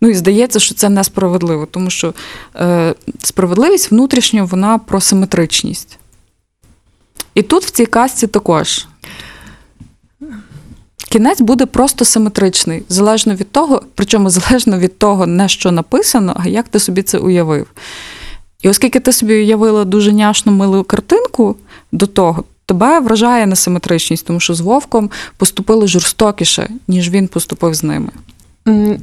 [0.00, 2.14] Ну і здається, що це несправедливо, тому що
[2.56, 5.98] е, справедливість внутрішньо вона про симетричність.
[7.34, 8.86] І тут в цій казці також.
[11.10, 16.48] Кінець буде просто симетричний, залежно від того, причому залежно від того, не що написано, а
[16.48, 17.66] як ти собі це уявив.
[18.62, 21.56] І оскільки ти собі уявила дуже няшну милу картинку
[21.92, 27.82] до того, тебе вражає несиметричність, тому що з вовком поступили жорстокіше, ніж він поступив з
[27.82, 28.08] ними.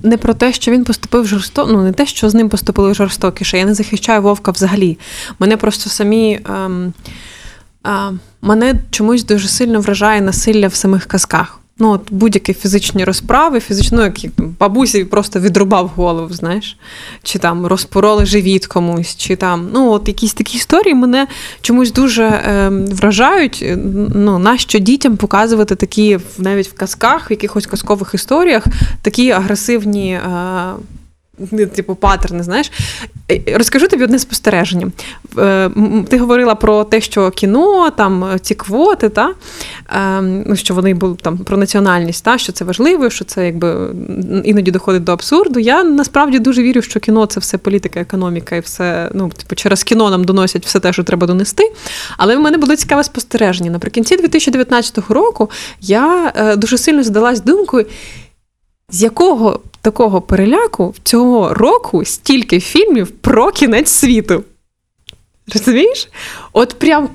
[0.04, 3.58] Не про те, що він поступив жорстоко, ну не те, що з ним поступили жорстокіше.
[3.58, 4.98] Я не захищаю вовка взагалі.
[5.40, 6.40] Мене просто самі.
[6.50, 6.94] Ем,
[8.42, 11.60] мене чомусь дуже сильно вражає насилля в самих казках.
[11.80, 16.78] Ну, от будь-які фізичні розправи, фізично, ну, як бабусі просто відрубав голову, знаєш,
[17.24, 21.28] чи там розпороли живіт комусь, чи там, ну, от якісь такі історії мене
[21.62, 23.66] чомусь дуже е, вражають.
[24.16, 28.64] Ну, нащо дітям показувати такі, навіть в казках, в якихось казкових історіях,
[29.02, 30.12] такі агресивні.
[30.12, 30.22] Е,
[31.76, 32.72] Типу паттерни, знаєш.
[33.32, 34.92] Е, Розкажу тобі одне спостереження.
[35.38, 35.70] Е,
[36.10, 39.34] Ти говорила про те, що кіно, там е, ці квоти, та,
[39.90, 43.90] е, ну, що вони були там про національність, та, що це важливо, що це якби
[44.44, 45.60] іноді доходить до абсурду.
[45.60, 49.10] Я насправді дуже вірю, що кіно це все політика, економіка і все.
[49.14, 51.72] Ну, типу, через кіно нам доносять все те, що треба донести.
[52.18, 53.72] Але в мене було цікаве спостереження.
[53.72, 55.50] Наприкінці 2019 року
[55.82, 57.86] я дуже сильно задалась думкою.
[58.92, 64.44] З якого такого переляку цього року стільки фільмів про кінець світу?
[65.54, 66.10] Розумієш?
[66.54, 67.10] От прям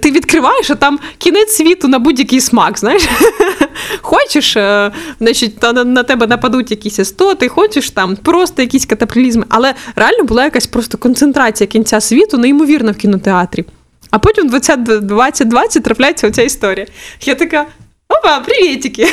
[0.00, 3.08] ти відкриваєш, а там кінець світу на будь-який смак, знаєш?
[4.02, 9.44] Хочеш, е, значить, на, тебе нападуть якісь істоти, хочеш там просто якісь катаклізми.
[9.48, 13.64] Але реально була якась просто концентрація кінця світу, неймовірна в кінотеатрі.
[14.10, 16.86] А потім в 20 2020 трапляється оця історія.
[17.20, 17.66] Я така.
[18.08, 19.06] Опа, привітики!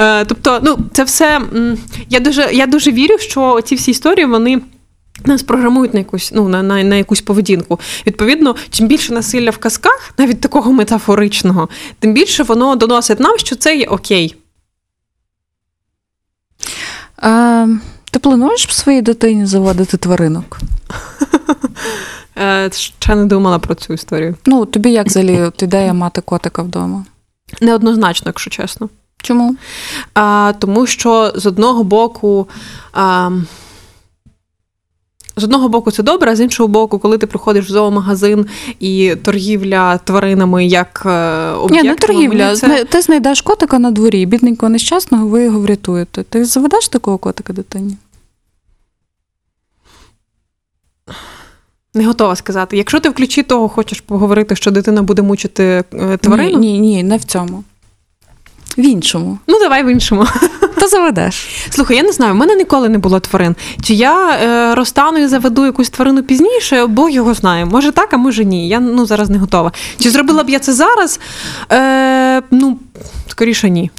[0.00, 1.40] Е, Тобто, ну, це все.
[2.10, 4.60] Я дуже, я дуже вірю, що ці всі історії вони.
[5.24, 7.80] Нас програмують на якусь, ну, на, на, на якусь поведінку.
[8.06, 11.68] Відповідно, чим більше насилля в казках, навіть такого метафоричного,
[11.98, 14.34] тим більше воно доносить нам, що це є окей.
[17.22, 17.68] Е,
[18.10, 20.58] ти плануєш своїй дитині заводити тваринок?
[22.38, 24.34] Е, Ще не думала про цю історію.
[24.46, 27.04] Ну, тобі як взагалі ідея мати котика вдома?
[27.60, 28.88] Неоднозначно, якщо чесно.
[29.22, 29.56] Чому?
[30.14, 32.48] А, тому що з одного боку.
[32.92, 33.30] А,
[35.36, 38.46] з одного боку, це добре, а з іншого боку, коли ти приходиш в зоомагазин
[38.80, 42.56] і торгівля тваринами як е, Ні, не торгівля.
[42.56, 42.84] це...
[42.84, 46.22] Ти знайдеш котика на дворі, бідненького нещасного, ви його врятуєте.
[46.22, 47.96] Ти заведеш такого котика дитині?
[51.98, 52.76] Не готова сказати.
[52.76, 56.80] Якщо ти в ключі того хочеш поговорити, що дитина буде мучити е, тварину, Ні, ні,
[56.80, 57.64] ні, не в цьому.
[58.76, 59.38] В іншому.
[59.46, 60.26] ну давай в іншому.
[60.80, 61.48] Та заведеш.
[61.70, 63.56] Слухай, я не знаю, в мене ніколи не було тварин.
[63.82, 67.64] Чи я е, розтану і заведу якусь тварину пізніше, Бог його знає.
[67.64, 68.68] Може так, а може ні.
[68.68, 69.72] Я ну зараз не готова.
[70.00, 71.20] Чи зробила б я це зараз?
[71.72, 72.78] Е, ну,
[73.28, 73.90] скоріше ні.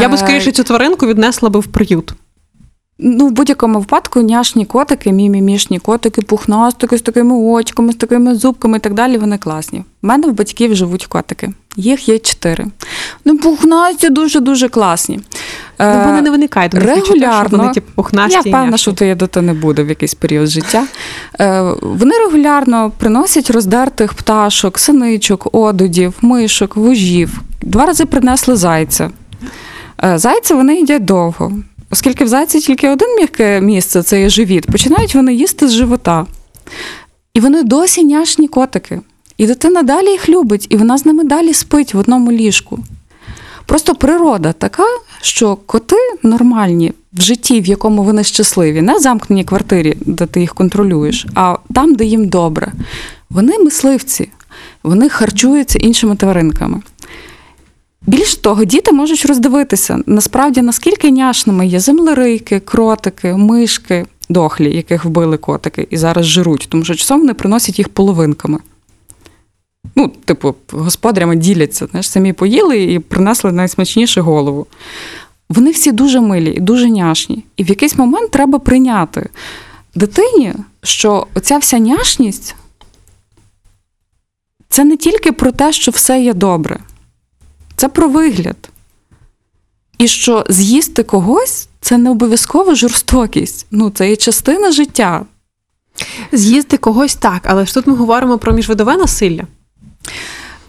[0.00, 2.12] Я би Е, скоріше цю тваринку віднесла би в приют.
[3.00, 8.76] Ну, в будь-якому випадку няшні котики, мімімішні котики, пухнастики з такими очками, з такими зубками
[8.76, 9.78] і так далі, вони класні.
[10.02, 11.52] У мене в батьків живуть котики.
[11.76, 12.66] Їх є чотири.
[13.24, 15.20] Ну, пухнасті дуже-дуже класні.
[15.80, 16.74] Ну, вони не виникають.
[16.74, 17.58] у що регулярно.
[17.58, 18.34] Вони, типу, пухнасті.
[18.34, 20.84] Я впевнена, що твоя дитини буде в якийсь період життя.
[21.40, 27.40] Е, Вони регулярно приносять роздертих пташок, синичок, одудів, мишок, вужів.
[27.62, 29.10] Два рази принесли зайця.
[30.04, 31.52] Е, Зайця вони їдять довго.
[31.90, 36.26] Оскільки в зайці тільки один м'яке місце це є живіт, починають вони їсти з живота.
[37.34, 39.00] І вони досі няшні котики.
[39.38, 42.78] І дитина далі їх любить, і вона з ними далі спить в одному ліжку.
[43.66, 44.86] Просто природа така,
[45.22, 50.40] що коти нормальні в житті, в якому вони щасливі, не в замкненій квартирі, де ти
[50.40, 52.72] їх контролюєш, а там, де їм добре.
[53.30, 54.28] Вони мисливці,
[54.82, 56.80] вони харчуються іншими тваринками.
[58.08, 65.36] Більше того, діти можуть роздивитися, насправді, наскільки няшними є землерийки, кротики, мишки, дохлі, яких вбили
[65.36, 68.58] котики, і зараз жируть, тому що часом вони приносять їх половинками.
[69.96, 74.66] Ну, типу, господарями діляться, знаєш, самі поїли і принесли найсмачнішу голову.
[75.48, 77.44] Вони всі дуже милі і дуже няшні.
[77.56, 79.28] І в якийсь момент треба прийняти
[79.94, 82.54] дитині, що оця вся няшність
[84.68, 86.78] це не тільки про те, що все є добре,
[87.78, 88.70] це про вигляд.
[89.98, 93.66] І що з'їсти когось це не обов'язково жорстокість.
[93.70, 95.24] Ну, це є частина життя.
[96.32, 99.42] З'їсти когось так, але ж тут ми говоримо про міжвидове насилля.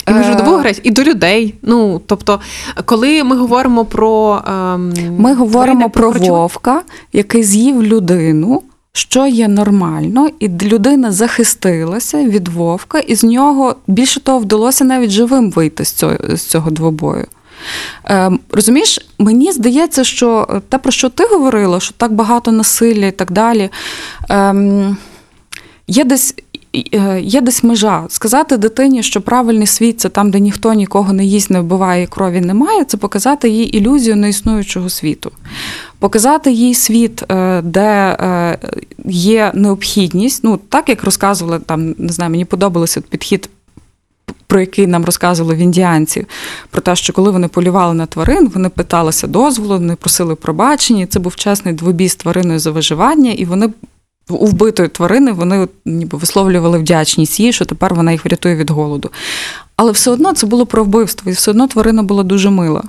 [0.08, 1.56] І Е, агресію і до людей.
[1.62, 2.40] Ну тобто,
[2.86, 6.82] коли ми говоримо про ем, Ми говоримо тварини, про вовка,
[7.14, 14.20] який з'їв людину, що є нормально, і людина захистилася від вовка, і з нього більше
[14.20, 17.26] того вдалося навіть живим вийти з цього, з цього двобою.
[18.06, 23.06] Ем, розумієш, мені здається, що е, те, про що ти говорила, що так багато насилля
[23.06, 23.70] і так далі.
[24.30, 24.98] Ем,
[25.92, 26.36] Є десь,
[27.22, 28.06] є десь межа.
[28.10, 32.42] Сказати дитині, що правильний світ це там, де ніхто нікого не їсть, не вбиває, крові
[32.42, 35.32] немає, це показати їй ілюзію неіснуючого світу.
[36.00, 38.58] Показати їй світ, е, де е,
[39.06, 43.50] є необхідність, ну так як розказували там, не знаю, мені подобався підхід.
[44.48, 46.26] Про який нам розказували в індіанців,
[46.70, 51.08] про те, що коли вони полювали на тварин, вони питалися дозволу, вони просили пробачення.
[51.08, 53.70] Це був чесний двобій з твариною за виживання, і вони
[54.30, 59.10] у вбитої тварини вони ніби висловлювали вдячність їй, що тепер вона їх врятує від голоду.
[59.76, 62.84] Але все одно це було про вбивство, і все одно тварина була дуже мила.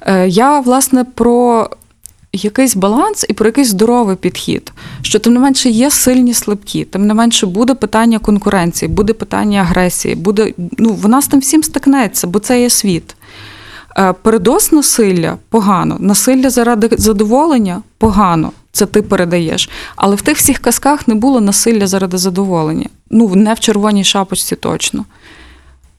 [0.00, 1.70] Е, Я, власне, про
[2.32, 7.06] якийсь баланс і про якийсь здоровий підхід, що тим не менше є сильні слабкі, тим
[7.06, 12.26] не менше буде питання конкуренції, буде питання агресії, буде ну вона з тим всім стикнеться,
[12.26, 13.16] бо це є світ.
[13.98, 18.52] Е, Передос насилля погано, насилля заради задоволення погано.
[18.80, 19.70] Це ти передаєш.
[19.96, 22.86] Але в тих всіх казках не було насилля заради задоволення.
[23.10, 25.04] Ну, не в червоній шапочці точно.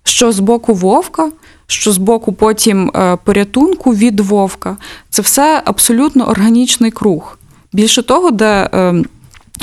[0.04, 1.32] Що з боку вовка,
[1.67, 4.78] що з боку потім е, порятунку від вовка,
[5.10, 7.38] це все абсолютно органічний круг.
[7.74, 9.04] Більше того, де е,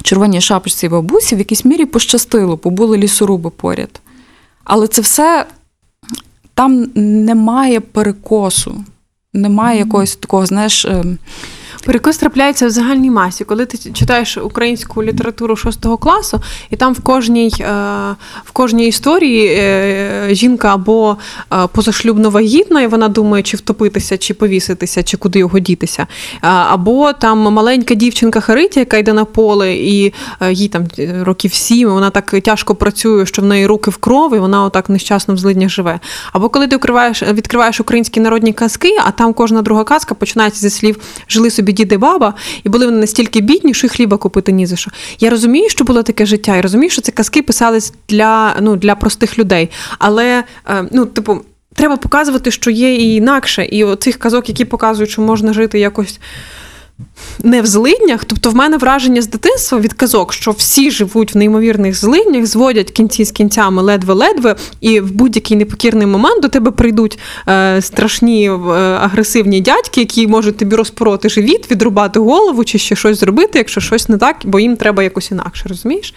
[0.02, 4.00] червоній шапочці і бабусі в якійсь мірі пощастило, бо були лісоруби поряд.
[4.64, 5.46] Але це все
[6.54, 8.84] там немає перекосу,
[9.32, 10.86] немає якогось такого, знаєш.
[11.88, 13.44] Перекос трапляється в загальній масі.
[13.44, 17.64] Коли ти читаєш українську літературу шостого класу, і там в кожній, е,
[18.44, 21.16] в кожній історії е, жінка або
[21.52, 26.06] е, позашлюбно вагітна, і вона думає, чи втопитися, чи повіситися, чи куди його дітися.
[26.40, 30.14] Або там маленька дівчинка Харитя, яка йде на поле, і
[30.50, 30.86] їй там
[31.20, 34.88] років сім, вона так тяжко працює, що в неї руки в кров, і вона отак
[34.88, 36.00] нещасно в злиднях живе.
[36.32, 40.70] Або коли ти відкриваєш, відкриваєш українські народні казки, а там кожна друга казка починається зі
[40.70, 40.98] слів
[41.28, 44.76] жили собі діди баба, і були вони настільки бідні, що й хліба купити ні за
[44.76, 44.90] що.
[45.20, 48.94] Я розумію, що було таке життя, і розумію, що ці казки писались для, ну, для
[48.94, 49.70] простих людей.
[49.98, 51.40] Але, е, ну, типу,
[51.74, 53.64] треба показувати, що є і інакше.
[53.64, 56.20] І оцих казок, які показують, що можна жити якось.
[57.42, 61.38] Не в злиднях, тобто в мене враження з дитинства від казок, що всі живуть в
[61.38, 67.18] неймовірних злиднях, зводять кінці з кінцями ледве-ледве, і в будь-який непокірний момент до тебе прийдуть
[67.48, 68.54] е, страшні е,
[69.00, 74.08] агресивні дядьки, які можуть тобі розпороти живіт, відрубати голову чи ще щось зробити, якщо щось
[74.08, 76.14] не так, бо їм треба якось інакше, розумієш?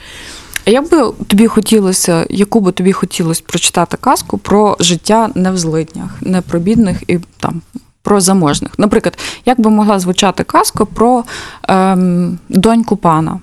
[0.66, 5.58] А як би тобі хотілося, яку би тобі хотілося прочитати казку про життя не в
[5.58, 7.62] злиднях, не про бідних і там
[8.02, 8.80] про заможних?
[8.80, 11.24] Наприклад, як би могла звучати казка про
[11.68, 13.40] ем, доньку пана?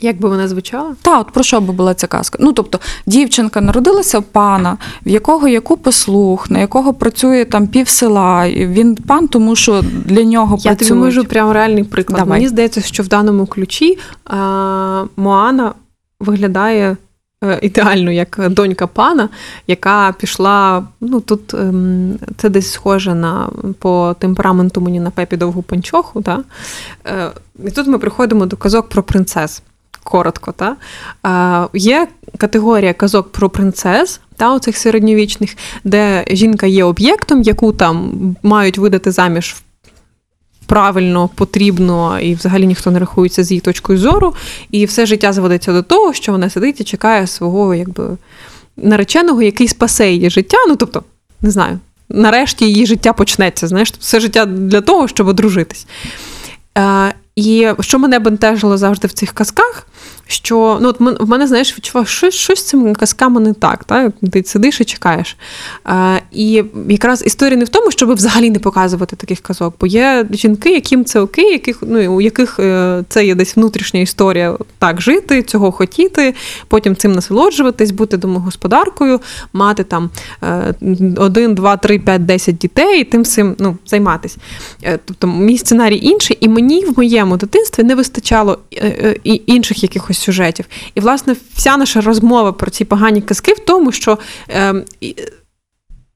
[0.00, 0.94] Як би вона звучала?
[1.02, 2.38] Та, от про що би була ця казка?
[2.40, 7.66] Ну, тобто, дівчинка народилася в пана, в якого є купа слух, на якого працює там
[7.66, 8.46] пів села.
[8.46, 10.88] і Він пан, тому що для нього Я працюють.
[10.88, 12.18] тобі можу прям реальний приклад.
[12.18, 12.38] Давай.
[12.38, 15.72] Мені здається, що в даному ключі а, Моана
[16.20, 16.96] виглядає
[17.62, 19.28] ідеально як донька пана,
[19.66, 20.86] яка пішла.
[21.00, 26.22] Ну тут ем, це десь схоже на по темпераменту мені на пепі довгу панчоху.
[26.22, 26.42] Та?
[27.06, 27.30] Е,
[27.64, 29.62] і тут ми приходимо до казок про принцес.
[30.04, 30.76] Коротко, та?
[31.26, 38.12] Е, є категорія казок про принцес, та, оцих середньовічних, де жінка є об'єктом, яку там
[38.42, 39.56] мають видати заміж
[40.68, 44.34] правильно, потрібно, і взагалі ніхто не рахується з її точкою зору.
[44.70, 48.16] І все життя зводиться до того, що вона сидить і чекає свого якби,
[48.76, 50.56] нареченого, який спасе її життя.
[50.68, 51.02] Ну, тобто,
[51.42, 51.78] не знаю,
[52.08, 53.66] нарешті її життя почнеться.
[53.66, 55.86] Знаєш, все життя для того, щоб одружитись.
[57.38, 59.86] І що мене бентежило завжди в цих казках,
[60.26, 63.84] що ну, от в мене, знаєш, відчував, що щось з цими казками не так.
[63.84, 64.10] Та?
[64.32, 65.36] Ти сидиш і чекаєш.
[65.88, 70.26] Е, і якраз історія не в тому, щоб взагалі не показувати таких казок, бо є
[70.30, 75.00] жінки, яким це окей, яких, ну, у яких е, це є десь внутрішня історія так
[75.00, 76.34] жити, цього хотіти,
[76.68, 79.20] потім цим насолоджуватись, бути домогосподаркою,
[79.52, 80.10] мати там
[80.42, 80.74] е,
[81.16, 84.38] один, два, три, п'ять, десять дітей і тим всім ну, займатися.
[84.84, 89.42] Е, Тобто мій сценарій інший, і мені в моєму дитинстві не вистачало е, е, і
[89.46, 90.66] інших якихось сюжетів.
[90.94, 94.18] І, власне, вся наша розмова про ці погані казки в тому, що
[94.50, 94.74] е,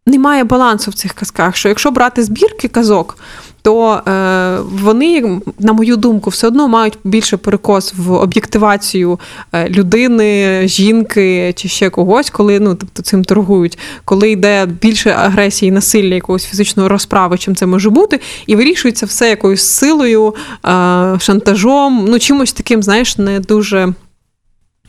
[0.06, 1.56] немає балансу в цих казках.
[1.56, 3.18] Що якщо брати збірки казок,
[3.62, 9.20] то е, вони, на мою думку, все одно мають більше перекос в об'єктивацію
[9.52, 15.70] е, людини, жінки чи ще когось, коли ну тобто цим торгують, коли йде більше агресії,
[15.70, 20.34] насилля, якогось фізичної розправи, чим це може бути, і вирішується все якоюсь силою,
[20.64, 23.92] е, шантажом, ну чимось таким, знаєш, не дуже.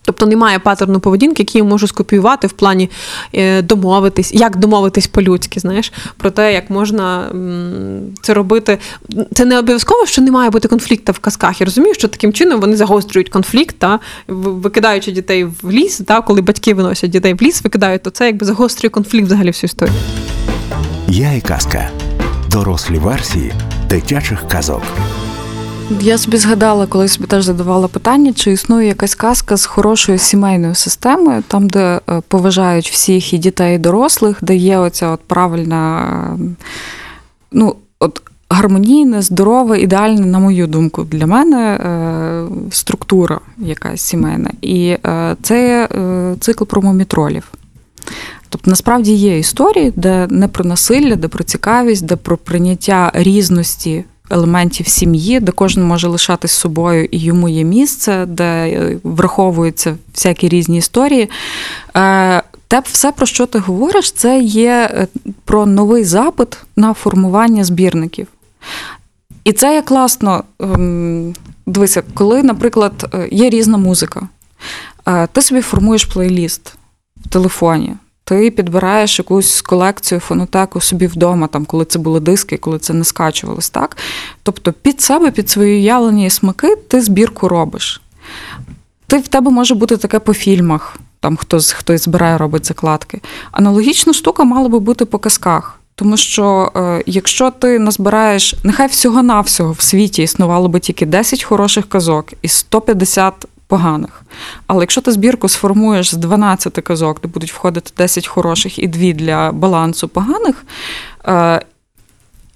[0.06, 2.90] Тобто немає паттерну поведінки, який я можу скопіювати в плані
[3.34, 7.30] е, домовитись, як домовитись по-людськи, знаєш, про те, як можна
[8.22, 8.78] це робити.
[9.34, 11.62] Це не обов'язково, що не має бути конфлікту в казках.
[11.62, 16.42] Я розумію, що таким чином вони загострюють конфлікт, та, викидаючи дітей в ліс, та, коли
[16.42, 19.96] батьки виносять дітей в ліс, викидають, то це якби загострює конфлікт взагалі всю історію.
[21.08, 21.90] Я і казка.
[22.52, 23.54] Дорослі версії
[23.90, 24.84] дитячих казок.
[25.90, 30.76] Я собі згадала, коли собі теж задавала питання, чи існує якась казка з хорошою сімейною
[30.76, 36.40] системою, там, де е, поважають всіх і дітей, і дорослих, де є оця от правильна,
[37.52, 44.52] ну, от гармонійна, здорова, ідеальна, на мою думку, для мене е, структура якась сімейна.
[44.62, 45.88] І е, це
[46.40, 47.52] цикл про мумітролів.
[48.50, 54.06] Тобто насправді є історії, де не про насилля, де про цікавість, де про прийняття різності
[54.34, 60.50] елементів сім'ї, де кожен може лишатись собою і йому є місце, де е, враховуються всякі
[60.50, 61.30] різні історії.
[61.96, 65.08] Е, Те все, про що ти говориш, це є е,
[65.46, 68.28] про новий запит на формування збірників.
[69.44, 70.44] І це є класно.
[70.60, 71.34] ем,
[71.66, 74.28] Дивися, коли, наприклад, є різна музика,
[75.32, 76.76] ти собі формуєш плейліст
[77.26, 77.96] в телефоні.
[78.26, 83.04] Ти підбираєш якусь колекцію, фонотеку собі вдома, там, коли це були диски, коли це не
[83.04, 83.98] скачувалось, так?
[84.44, 88.02] Тобто під себе, під свої уявлення і смаки, ти збірку робиш.
[89.08, 93.22] Ти в тебе може бути таке по фільмах, там хтось, хтось збирає, робить закладки.
[93.52, 95.80] Аналогічна штука мала би бути по казках.
[95.96, 101.90] Тому що е, якщо ти назбираєш, нехай всього-навсього в світі існувало би тільки 10 хороших
[101.90, 103.34] казок і 150
[103.74, 104.22] поганих.
[104.68, 109.12] Але якщо ти збірку сформуєш з 12 казок, де будуть входити 10 хороших і 2
[109.12, 110.66] для балансу поганих,
[111.28, 111.62] е,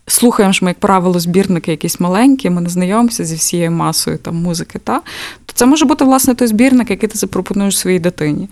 [0.07, 4.36] слухаємо ж ми, як правило, збірники якісь маленькі, ми не знайомимося зі всією масою там,
[4.36, 5.01] музики, та?
[5.45, 8.49] то це може бути власне той збірник, який ти запропонуєш своїй дитині.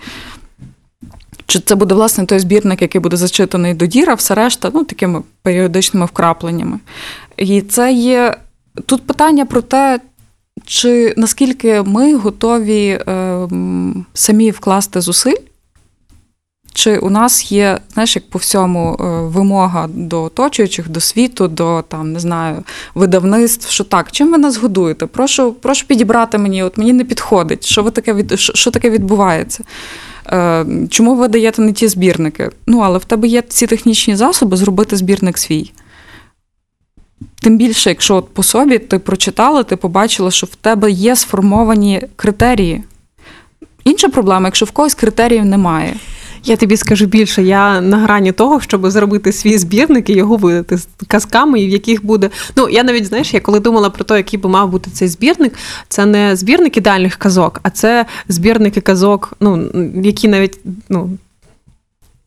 [1.45, 5.21] Чи це буде власне той збірник, який буде зачитаний до діра, все решта, ну, такими
[5.41, 6.79] періодичними вкрапленнями.
[7.37, 8.37] І це є
[8.85, 9.99] тут питання про те,
[10.65, 13.47] чи наскільки ми готові е,
[14.13, 15.37] самі вкласти зусиль,
[16.73, 21.83] чи у нас є, знаєш, як по всьому е, вимога до оточуючих, до світу, до
[21.87, 22.63] там, не знаю,
[22.95, 25.05] видавництв, що так, чим ви нас годуєте?
[25.05, 27.65] Прошу, прошу підібрати мені, от мені не підходить.
[27.65, 29.63] Що ви таке від що, таке відбувається?
[30.27, 32.49] Е, Чому ви даєте не ті збірники?
[32.67, 35.71] Ну, але в тебе є ці технічні засоби зробити збірник свій.
[37.45, 42.01] Тим більше, якщо от по собі ти прочитала, ти побачила, що в тебе є сформовані
[42.15, 42.83] критерії.
[43.83, 45.95] Інша проблема, якщо в когось критеріїв немає.
[46.43, 50.77] Я тобі скажу більше, я на грані того, щоб зробити свій збірник і його видати
[50.77, 52.29] з казками, і в яких буде.
[52.55, 55.53] Ну, я навіть знаєш, я коли думала про те, який би мав бути цей збірник,
[55.87, 59.69] це не збірник ідеальних казок, а це збірники казок, ну,
[60.03, 61.09] які навіть, ну.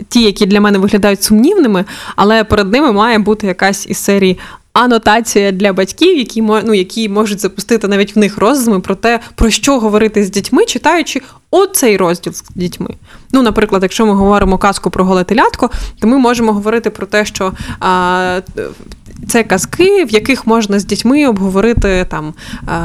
[0.08, 1.84] Ті, які для мене виглядають сумнівними,
[2.16, 4.38] але перед ними має бути якась із серії
[4.78, 9.50] анотація для батьків, які ну, які можуть запустити навіть в них роздуми про те, про
[9.50, 12.88] що говорити з дітьми, читаючи оцей розділ з дітьми.
[13.32, 15.70] Ну, наприклад, якщо ми говоримо казку про голе телятко,
[16.00, 18.40] то ми можемо говорити про те, що а,
[19.28, 22.34] це казки, в яких можна з дітьми обговорити там,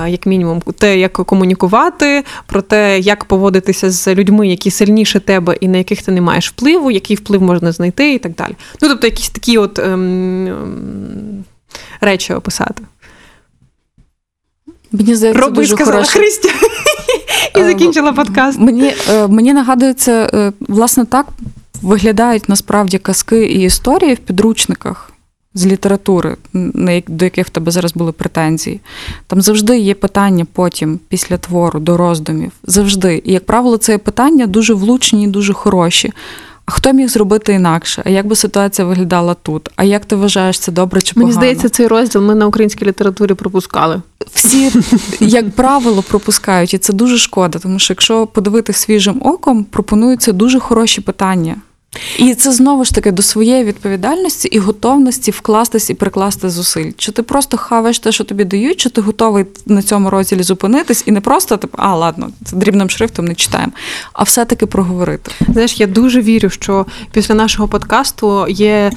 [0.07, 5.67] як мінімум, те, як комунікувати, про те, як поводитися з людьми, які сильніше тебе і
[5.67, 8.55] на яких ти не маєш впливу, який вплив можна знайти, і так далі.
[8.81, 11.43] Ну, тобто, якісь такі от ем,
[12.01, 12.83] речі описати.
[14.91, 16.19] Мені здається, Роби, дуже сказала хороша.
[16.19, 16.49] Христя.
[17.55, 18.59] І Е, закінчила подкаст.
[18.59, 21.25] Мені, е, мені нагадується, е, власне, так
[21.81, 25.09] виглядають насправді казки і історії в підручниках
[25.53, 26.37] з літератури,
[27.07, 28.79] до яких в тебе зараз були претензії.
[29.27, 32.51] Там завжди є питання потім, після твору, до роздумів.
[32.63, 33.21] Завжди.
[33.25, 36.13] І, як правило, це питання дуже влучні і дуже хороші.
[36.65, 38.01] А хто міг зробити інакше?
[38.05, 39.69] А як би ситуація виглядала тут?
[39.75, 41.27] А як ти вважаєш це добре чи погано?
[41.27, 44.01] Мені здається, цей розділ ми на українській літературі пропускали.
[44.33, 44.71] всі,
[45.19, 50.59] як правило, пропускають, і це дуже шкода, тому що якщо подивитися свіжим оком, пропонуються дуже
[50.59, 51.55] хороші питання.
[52.17, 56.91] І це знову ж таки до своєї відповідальності і готовності вкластись і прикласти зусиль.
[56.97, 61.03] Чи ти просто хаваєш те, що тобі дають, чи ти готовий на цьому розділі зупинитись
[61.05, 63.71] і не просто типу, а ладно, це дрібним шрифтом не читаємо,
[64.13, 65.31] а все-таки проговорити.
[65.49, 68.91] Знаєш, я дуже вірю, що після нашого подкасту є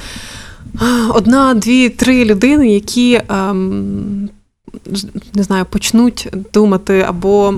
[1.09, 3.21] одна, дві, три людини, які.
[3.29, 4.29] Ем,
[5.35, 7.55] не знаю, почнуть думати або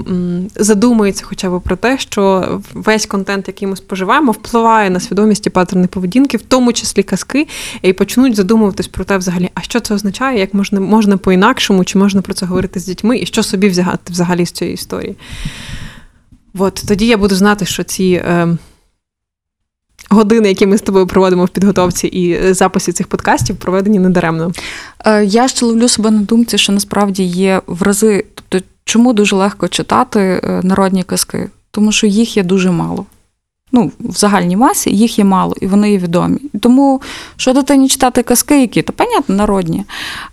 [0.57, 5.51] задумаються хоча б про те, що весь контент, який ми споживаємо, впливає на свідомість і
[5.51, 7.47] паттерни поведінки, в тому числі казки,
[7.83, 11.99] і почнуть задумуватись про те, взагалі, а що це означає, як можна можна по-інакшому, чи
[11.99, 15.16] можна про це говорити з дітьми, і що собі взяти взагалі з цієї історії.
[16.59, 18.05] От тоді я буду знати, що ці.
[18.05, 18.57] Е,
[20.09, 24.53] години, які ми з тобою проводимо в підготовці і записі цих подкастів, проведені недаремно.
[25.07, 28.25] Е, я ще ловлю себе на думці, що насправді є в рази.
[28.35, 31.49] Тобто, чому дуже легко читати е, народні казки?
[31.71, 33.07] Тому що їх є дуже мало.
[33.73, 36.39] Ну, в загальній масі їх є мало, і вони є відомі.
[36.61, 37.03] Тому
[37.37, 39.85] що дитині читати казки, які, то понятно, народні.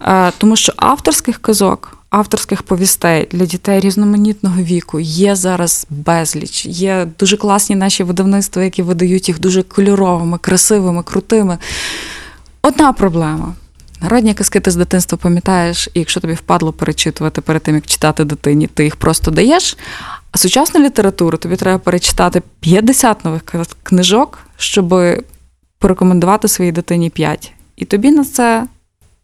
[0.02, 6.66] Е, тому що авторських казок авторських повістей для дітей різноманітного віку є зараз безліч.
[6.66, 11.58] Є дуже класні наші видавництва, які видають їх дуже кольоровими, красивими, крутими.
[12.62, 13.54] Одна проблема.
[14.02, 18.24] Народні казки ти з дитинства пам'ятаєш, і якщо тобі впадло перечитувати перед тим, як читати
[18.24, 19.78] дитині, ти їх просто даєш.
[20.32, 23.44] А сучасну літературу тобі треба перечитати 50 нових
[23.84, 24.96] книжок, щоб
[25.80, 27.54] порекомендувати своїй дитині 5.
[27.76, 28.68] І тобі на це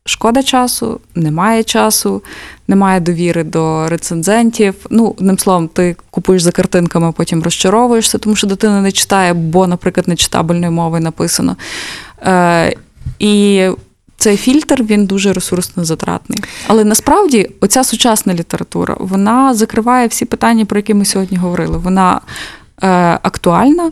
[0.05, 2.23] Шкода часу, немає часу,
[2.67, 4.75] немає довіри до рецензентів.
[4.89, 9.33] Ну, одним словом, ти купуєш за картинками, а потім розчаровуєшся, тому що дитина не читає,
[9.33, 11.55] бо, наприклад, нечитабельною мовою написано.
[12.23, 12.75] Е,
[13.19, 13.67] І
[14.17, 16.39] цей фільтр він дуже ресурсно затратний.
[16.67, 21.77] Але насправді оця сучасна література вона закриває всі питання, про які ми сьогодні говорили.
[21.77, 22.21] Вона
[22.83, 22.87] е,
[23.21, 23.91] актуальна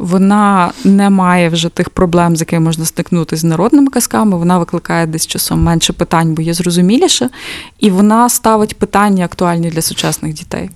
[0.00, 4.36] вона не має вже тих проблем, з якими можна стикнутися з народними казками.
[4.36, 7.30] Вона викликає десь часом менше питань, бо є зрозуміліше,
[7.78, 10.70] і вона ставить питання актуальні для сучасних дітей.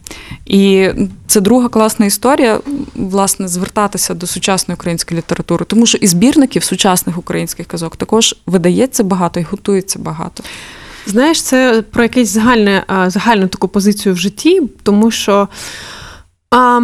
[0.47, 0.89] І
[1.27, 2.61] це друга класна історія,
[2.95, 9.05] власне, звертатися до сучасної української літератури, тому що і збірників сучасних українських казок також видається
[9.05, 10.43] багато і готується багато.
[11.07, 15.49] Знаєш, це про якесь загальне загальну таку позицію в житті, тому що.
[16.51, 16.81] А,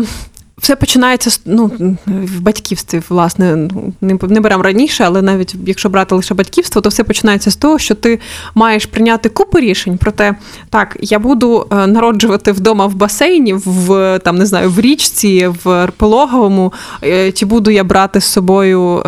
[0.61, 1.71] все починається ну,
[2.07, 3.69] в батьківстві, власне,
[4.01, 7.79] не не беремо раніше, але навіть якщо брати лише батьківство, то все починається з того,
[7.79, 8.19] що ти
[8.55, 10.35] маєш прийняти купу рішень про те,
[10.71, 15.89] так, я буду е, народжувати вдома в басейні, в там не знаю, в річці, в
[15.97, 16.73] пологовому,
[17.05, 19.03] е, чи буду я брати з собою е,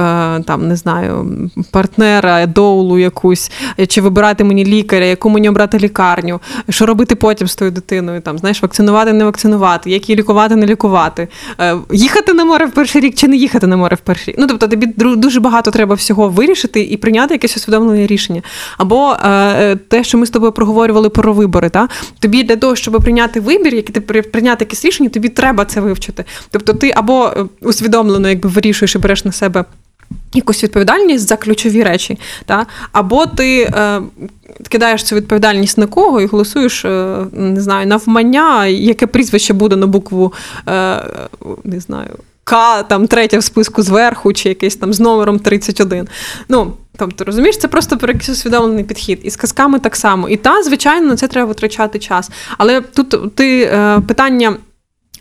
[0.47, 1.33] там не знаю,
[1.71, 3.51] партнера, доулу якусь,
[3.89, 8.39] чи вибирати мені лікаря, яку мені обрати лікарню, що робити потім з тою дитиною, там
[8.39, 11.29] знаєш, вакцинувати, не вакцинувати, як її лікувати, не лікувати.
[11.61, 14.41] Е, їхати на море в перший рік чи не їхати на море в перший рік.
[14.41, 18.43] Ну тобто тобі дуже багато треба всього вирішити і прийняти якесь усвідомлене рішення.
[18.79, 21.71] Або е, те, що ми з тобою проговорювали про вибори.
[21.71, 21.89] Та?
[22.19, 26.25] Тобі для того, щоб прийняти вибір, який ти прийняти якесь рішення, тобі треба це вивчити.
[26.51, 29.65] Тобто, ти або е, усвідомлено якби вирішуєш і береш на себе.
[30.35, 32.67] Якусь відповідальність за ключові речі, та?
[32.93, 34.01] або ти е,
[34.69, 39.87] кидаєш цю відповідальність на кого і голосуєш, е, не знаю, навмання, яке прізвище буде на
[39.87, 40.33] букву
[40.69, 41.05] е,
[41.65, 42.11] не знаю,
[42.45, 46.09] К, там третє в списку зверху, чи якесь там з номером 31.
[46.49, 49.21] Ну, Тобто, розумієш, це просто про якийсь усвідомлений підхід.
[49.23, 50.29] І з казками так само.
[50.29, 52.31] І та, звичайно, на це треба витрачати час.
[52.59, 54.57] Але тут ти е, питання.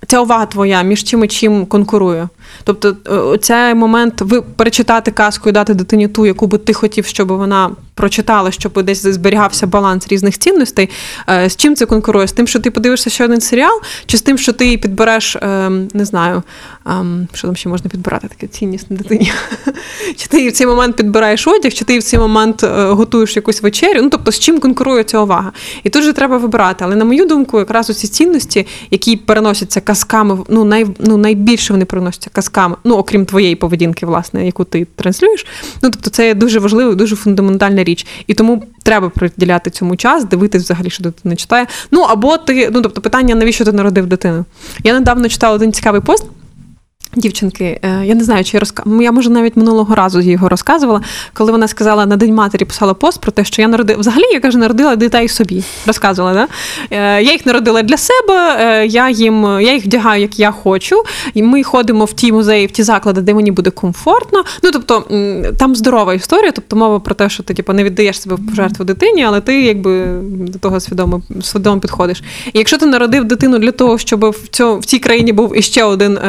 [0.08, 2.28] Ця увага твоя між чим і чим конкурує.
[2.64, 2.96] Тобто,
[3.38, 7.72] цей момент ви перечитати казку і дати дитині ту, яку би ти хотів, щоб вона
[7.94, 10.90] прочитала, щоб десь зберігався баланс різних цінностей.
[11.30, 12.28] Е, з чим це конкурує?
[12.28, 15.88] З тим, що ти подивишся ще один серіал, чи з тим, що ти підбереш, ем,
[15.94, 16.44] не знаю,
[16.86, 19.32] ем, що там ще можна підбирати таке цінність на дитині?
[20.18, 23.62] Чи ти в цей момент підбираєш одяг, чи ти в цей момент е, готуєш якусь
[23.62, 24.02] вечерю?
[24.02, 25.52] Ну тобто, з чим конкурує ця увага?
[25.84, 26.86] І тут же треба вибирати.
[26.86, 31.86] Але на мою думку, якраз оці цінності, які переносяться казками, ну най, ну найбільше вони
[31.86, 35.46] переносяться казками, ну окрім твоєї поведінки, власне, яку ти транслюєш.
[35.84, 37.16] Ну тобто, це дуже важливо, дуже
[37.82, 38.06] фундаментальна річ.
[38.28, 41.68] І тому треба приділяти цьому час, дивитись взагалі, що дитина читає.
[41.92, 44.46] Ну або ти, ну тобто, питання, навіщо ти народив дитину?
[44.84, 46.26] Я недавно читала один цікавий пост.
[47.16, 48.84] Дівчинки, е, я не знаю, чи я розка...
[49.02, 51.02] Я може навіть минулого разу його розказувала,
[51.34, 54.00] коли вона сказала на День матері писала пост про те, що я народила.
[54.00, 55.64] Взагалі, я каже, народила дітей собі.
[55.86, 56.48] Розказувала, да?
[56.92, 61.04] Е, я їх народила для себе, е, я їм я їх вдягаю, як я хочу.
[61.34, 64.44] І ми ходимо в ті музеї, в ті заклади, де мені буде комфортно.
[64.64, 65.04] Ну тобто
[65.60, 68.86] там здорова історія, тобто мова про те, що ти типу, не віддаєш себе в жертву
[68.86, 72.24] дитині, але ти якби до того свідомо свідомо підходиш.
[72.54, 75.84] І якщо ти народив дитину для того, щоб в цьому в цій країні був іще
[75.84, 76.20] один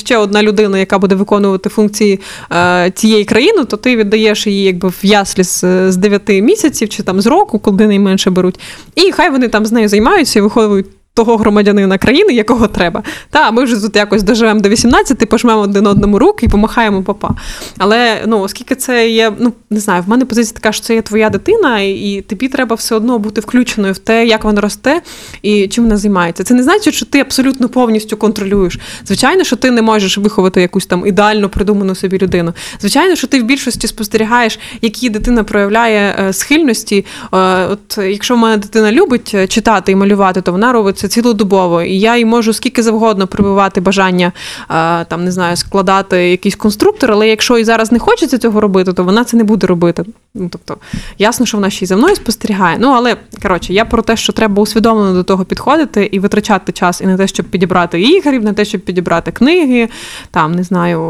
[0.00, 2.20] ще одна людина, яка буде виконувати функції
[2.52, 7.20] е, цієї країни, то ти віддаєш її якби в яслі з 9 місяців чи там
[7.20, 8.60] з року, коли найменше беруть.
[8.94, 13.02] І хай вони там з нею займаються і виховують того громадянина країни, якого треба.
[13.30, 17.30] Та ми вже тут якось доживемо до 18, пожмемо один одному руки і помахаємо папа.
[17.78, 21.02] Але ну, оскільки це є, ну не знаю, в мене позиція така, що це є
[21.02, 25.00] твоя дитина, і тобі треба все одно бути включеною в те, як вона росте
[25.42, 26.44] і чим вона займається.
[26.44, 28.78] Це не значить, що ти абсолютно повністю контролюєш.
[29.06, 32.52] Звичайно, що ти не можеш виховати якусь там ідеально придуману собі людину.
[32.80, 37.06] Звичайно, що ти в більшості спостерігаєш, які дитина проявляє е, схильності.
[37.32, 41.08] Е, От якщо в мене дитина любить е, читати і малювати, то вона робить це
[41.08, 41.82] цілодобово.
[41.82, 44.32] І я їй можу скільки завгодно прививати бажання
[44.70, 48.92] е, там не знаю, складати якийсь конструктор, але якщо і зараз не хочеться цього робити,
[48.92, 50.04] то вона це не буде робити.
[50.34, 50.76] Ну тобто,
[51.18, 52.76] ясно, що вона ще й за мною спостерігає.
[52.80, 57.00] Ну але коротше, я про те, що треба усвідомлено до того підходити і витрачати час
[57.00, 59.88] і на те, щоб підібрати ігри, і на те, щоб підібрати книги,
[60.30, 61.00] там не знаю,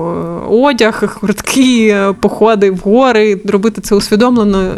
[0.48, 4.72] одяг, куртки, походи в гори, робити це усвідомлено,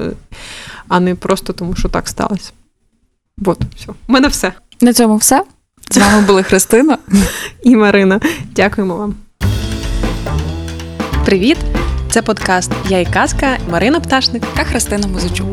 [0.88, 2.52] а не просто тому, що так сталося.
[3.44, 3.92] От, все.
[4.08, 4.52] У мене все.
[4.82, 5.42] На цьому все.
[5.90, 6.98] З вами були Христина.
[7.62, 8.20] І Марина.
[8.56, 9.14] Дякуємо вам.
[11.24, 11.56] Привіт!
[12.10, 14.42] Це подкаст Я і казка Марина Пташник.
[14.56, 15.46] Та Христина Музичук.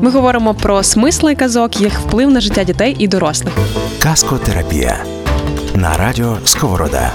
[0.00, 3.54] Ми говоримо про смисли казок, їх вплив на життя дітей і дорослих.
[4.02, 5.04] Казкотерапія
[5.74, 7.12] на радіо Сковорода.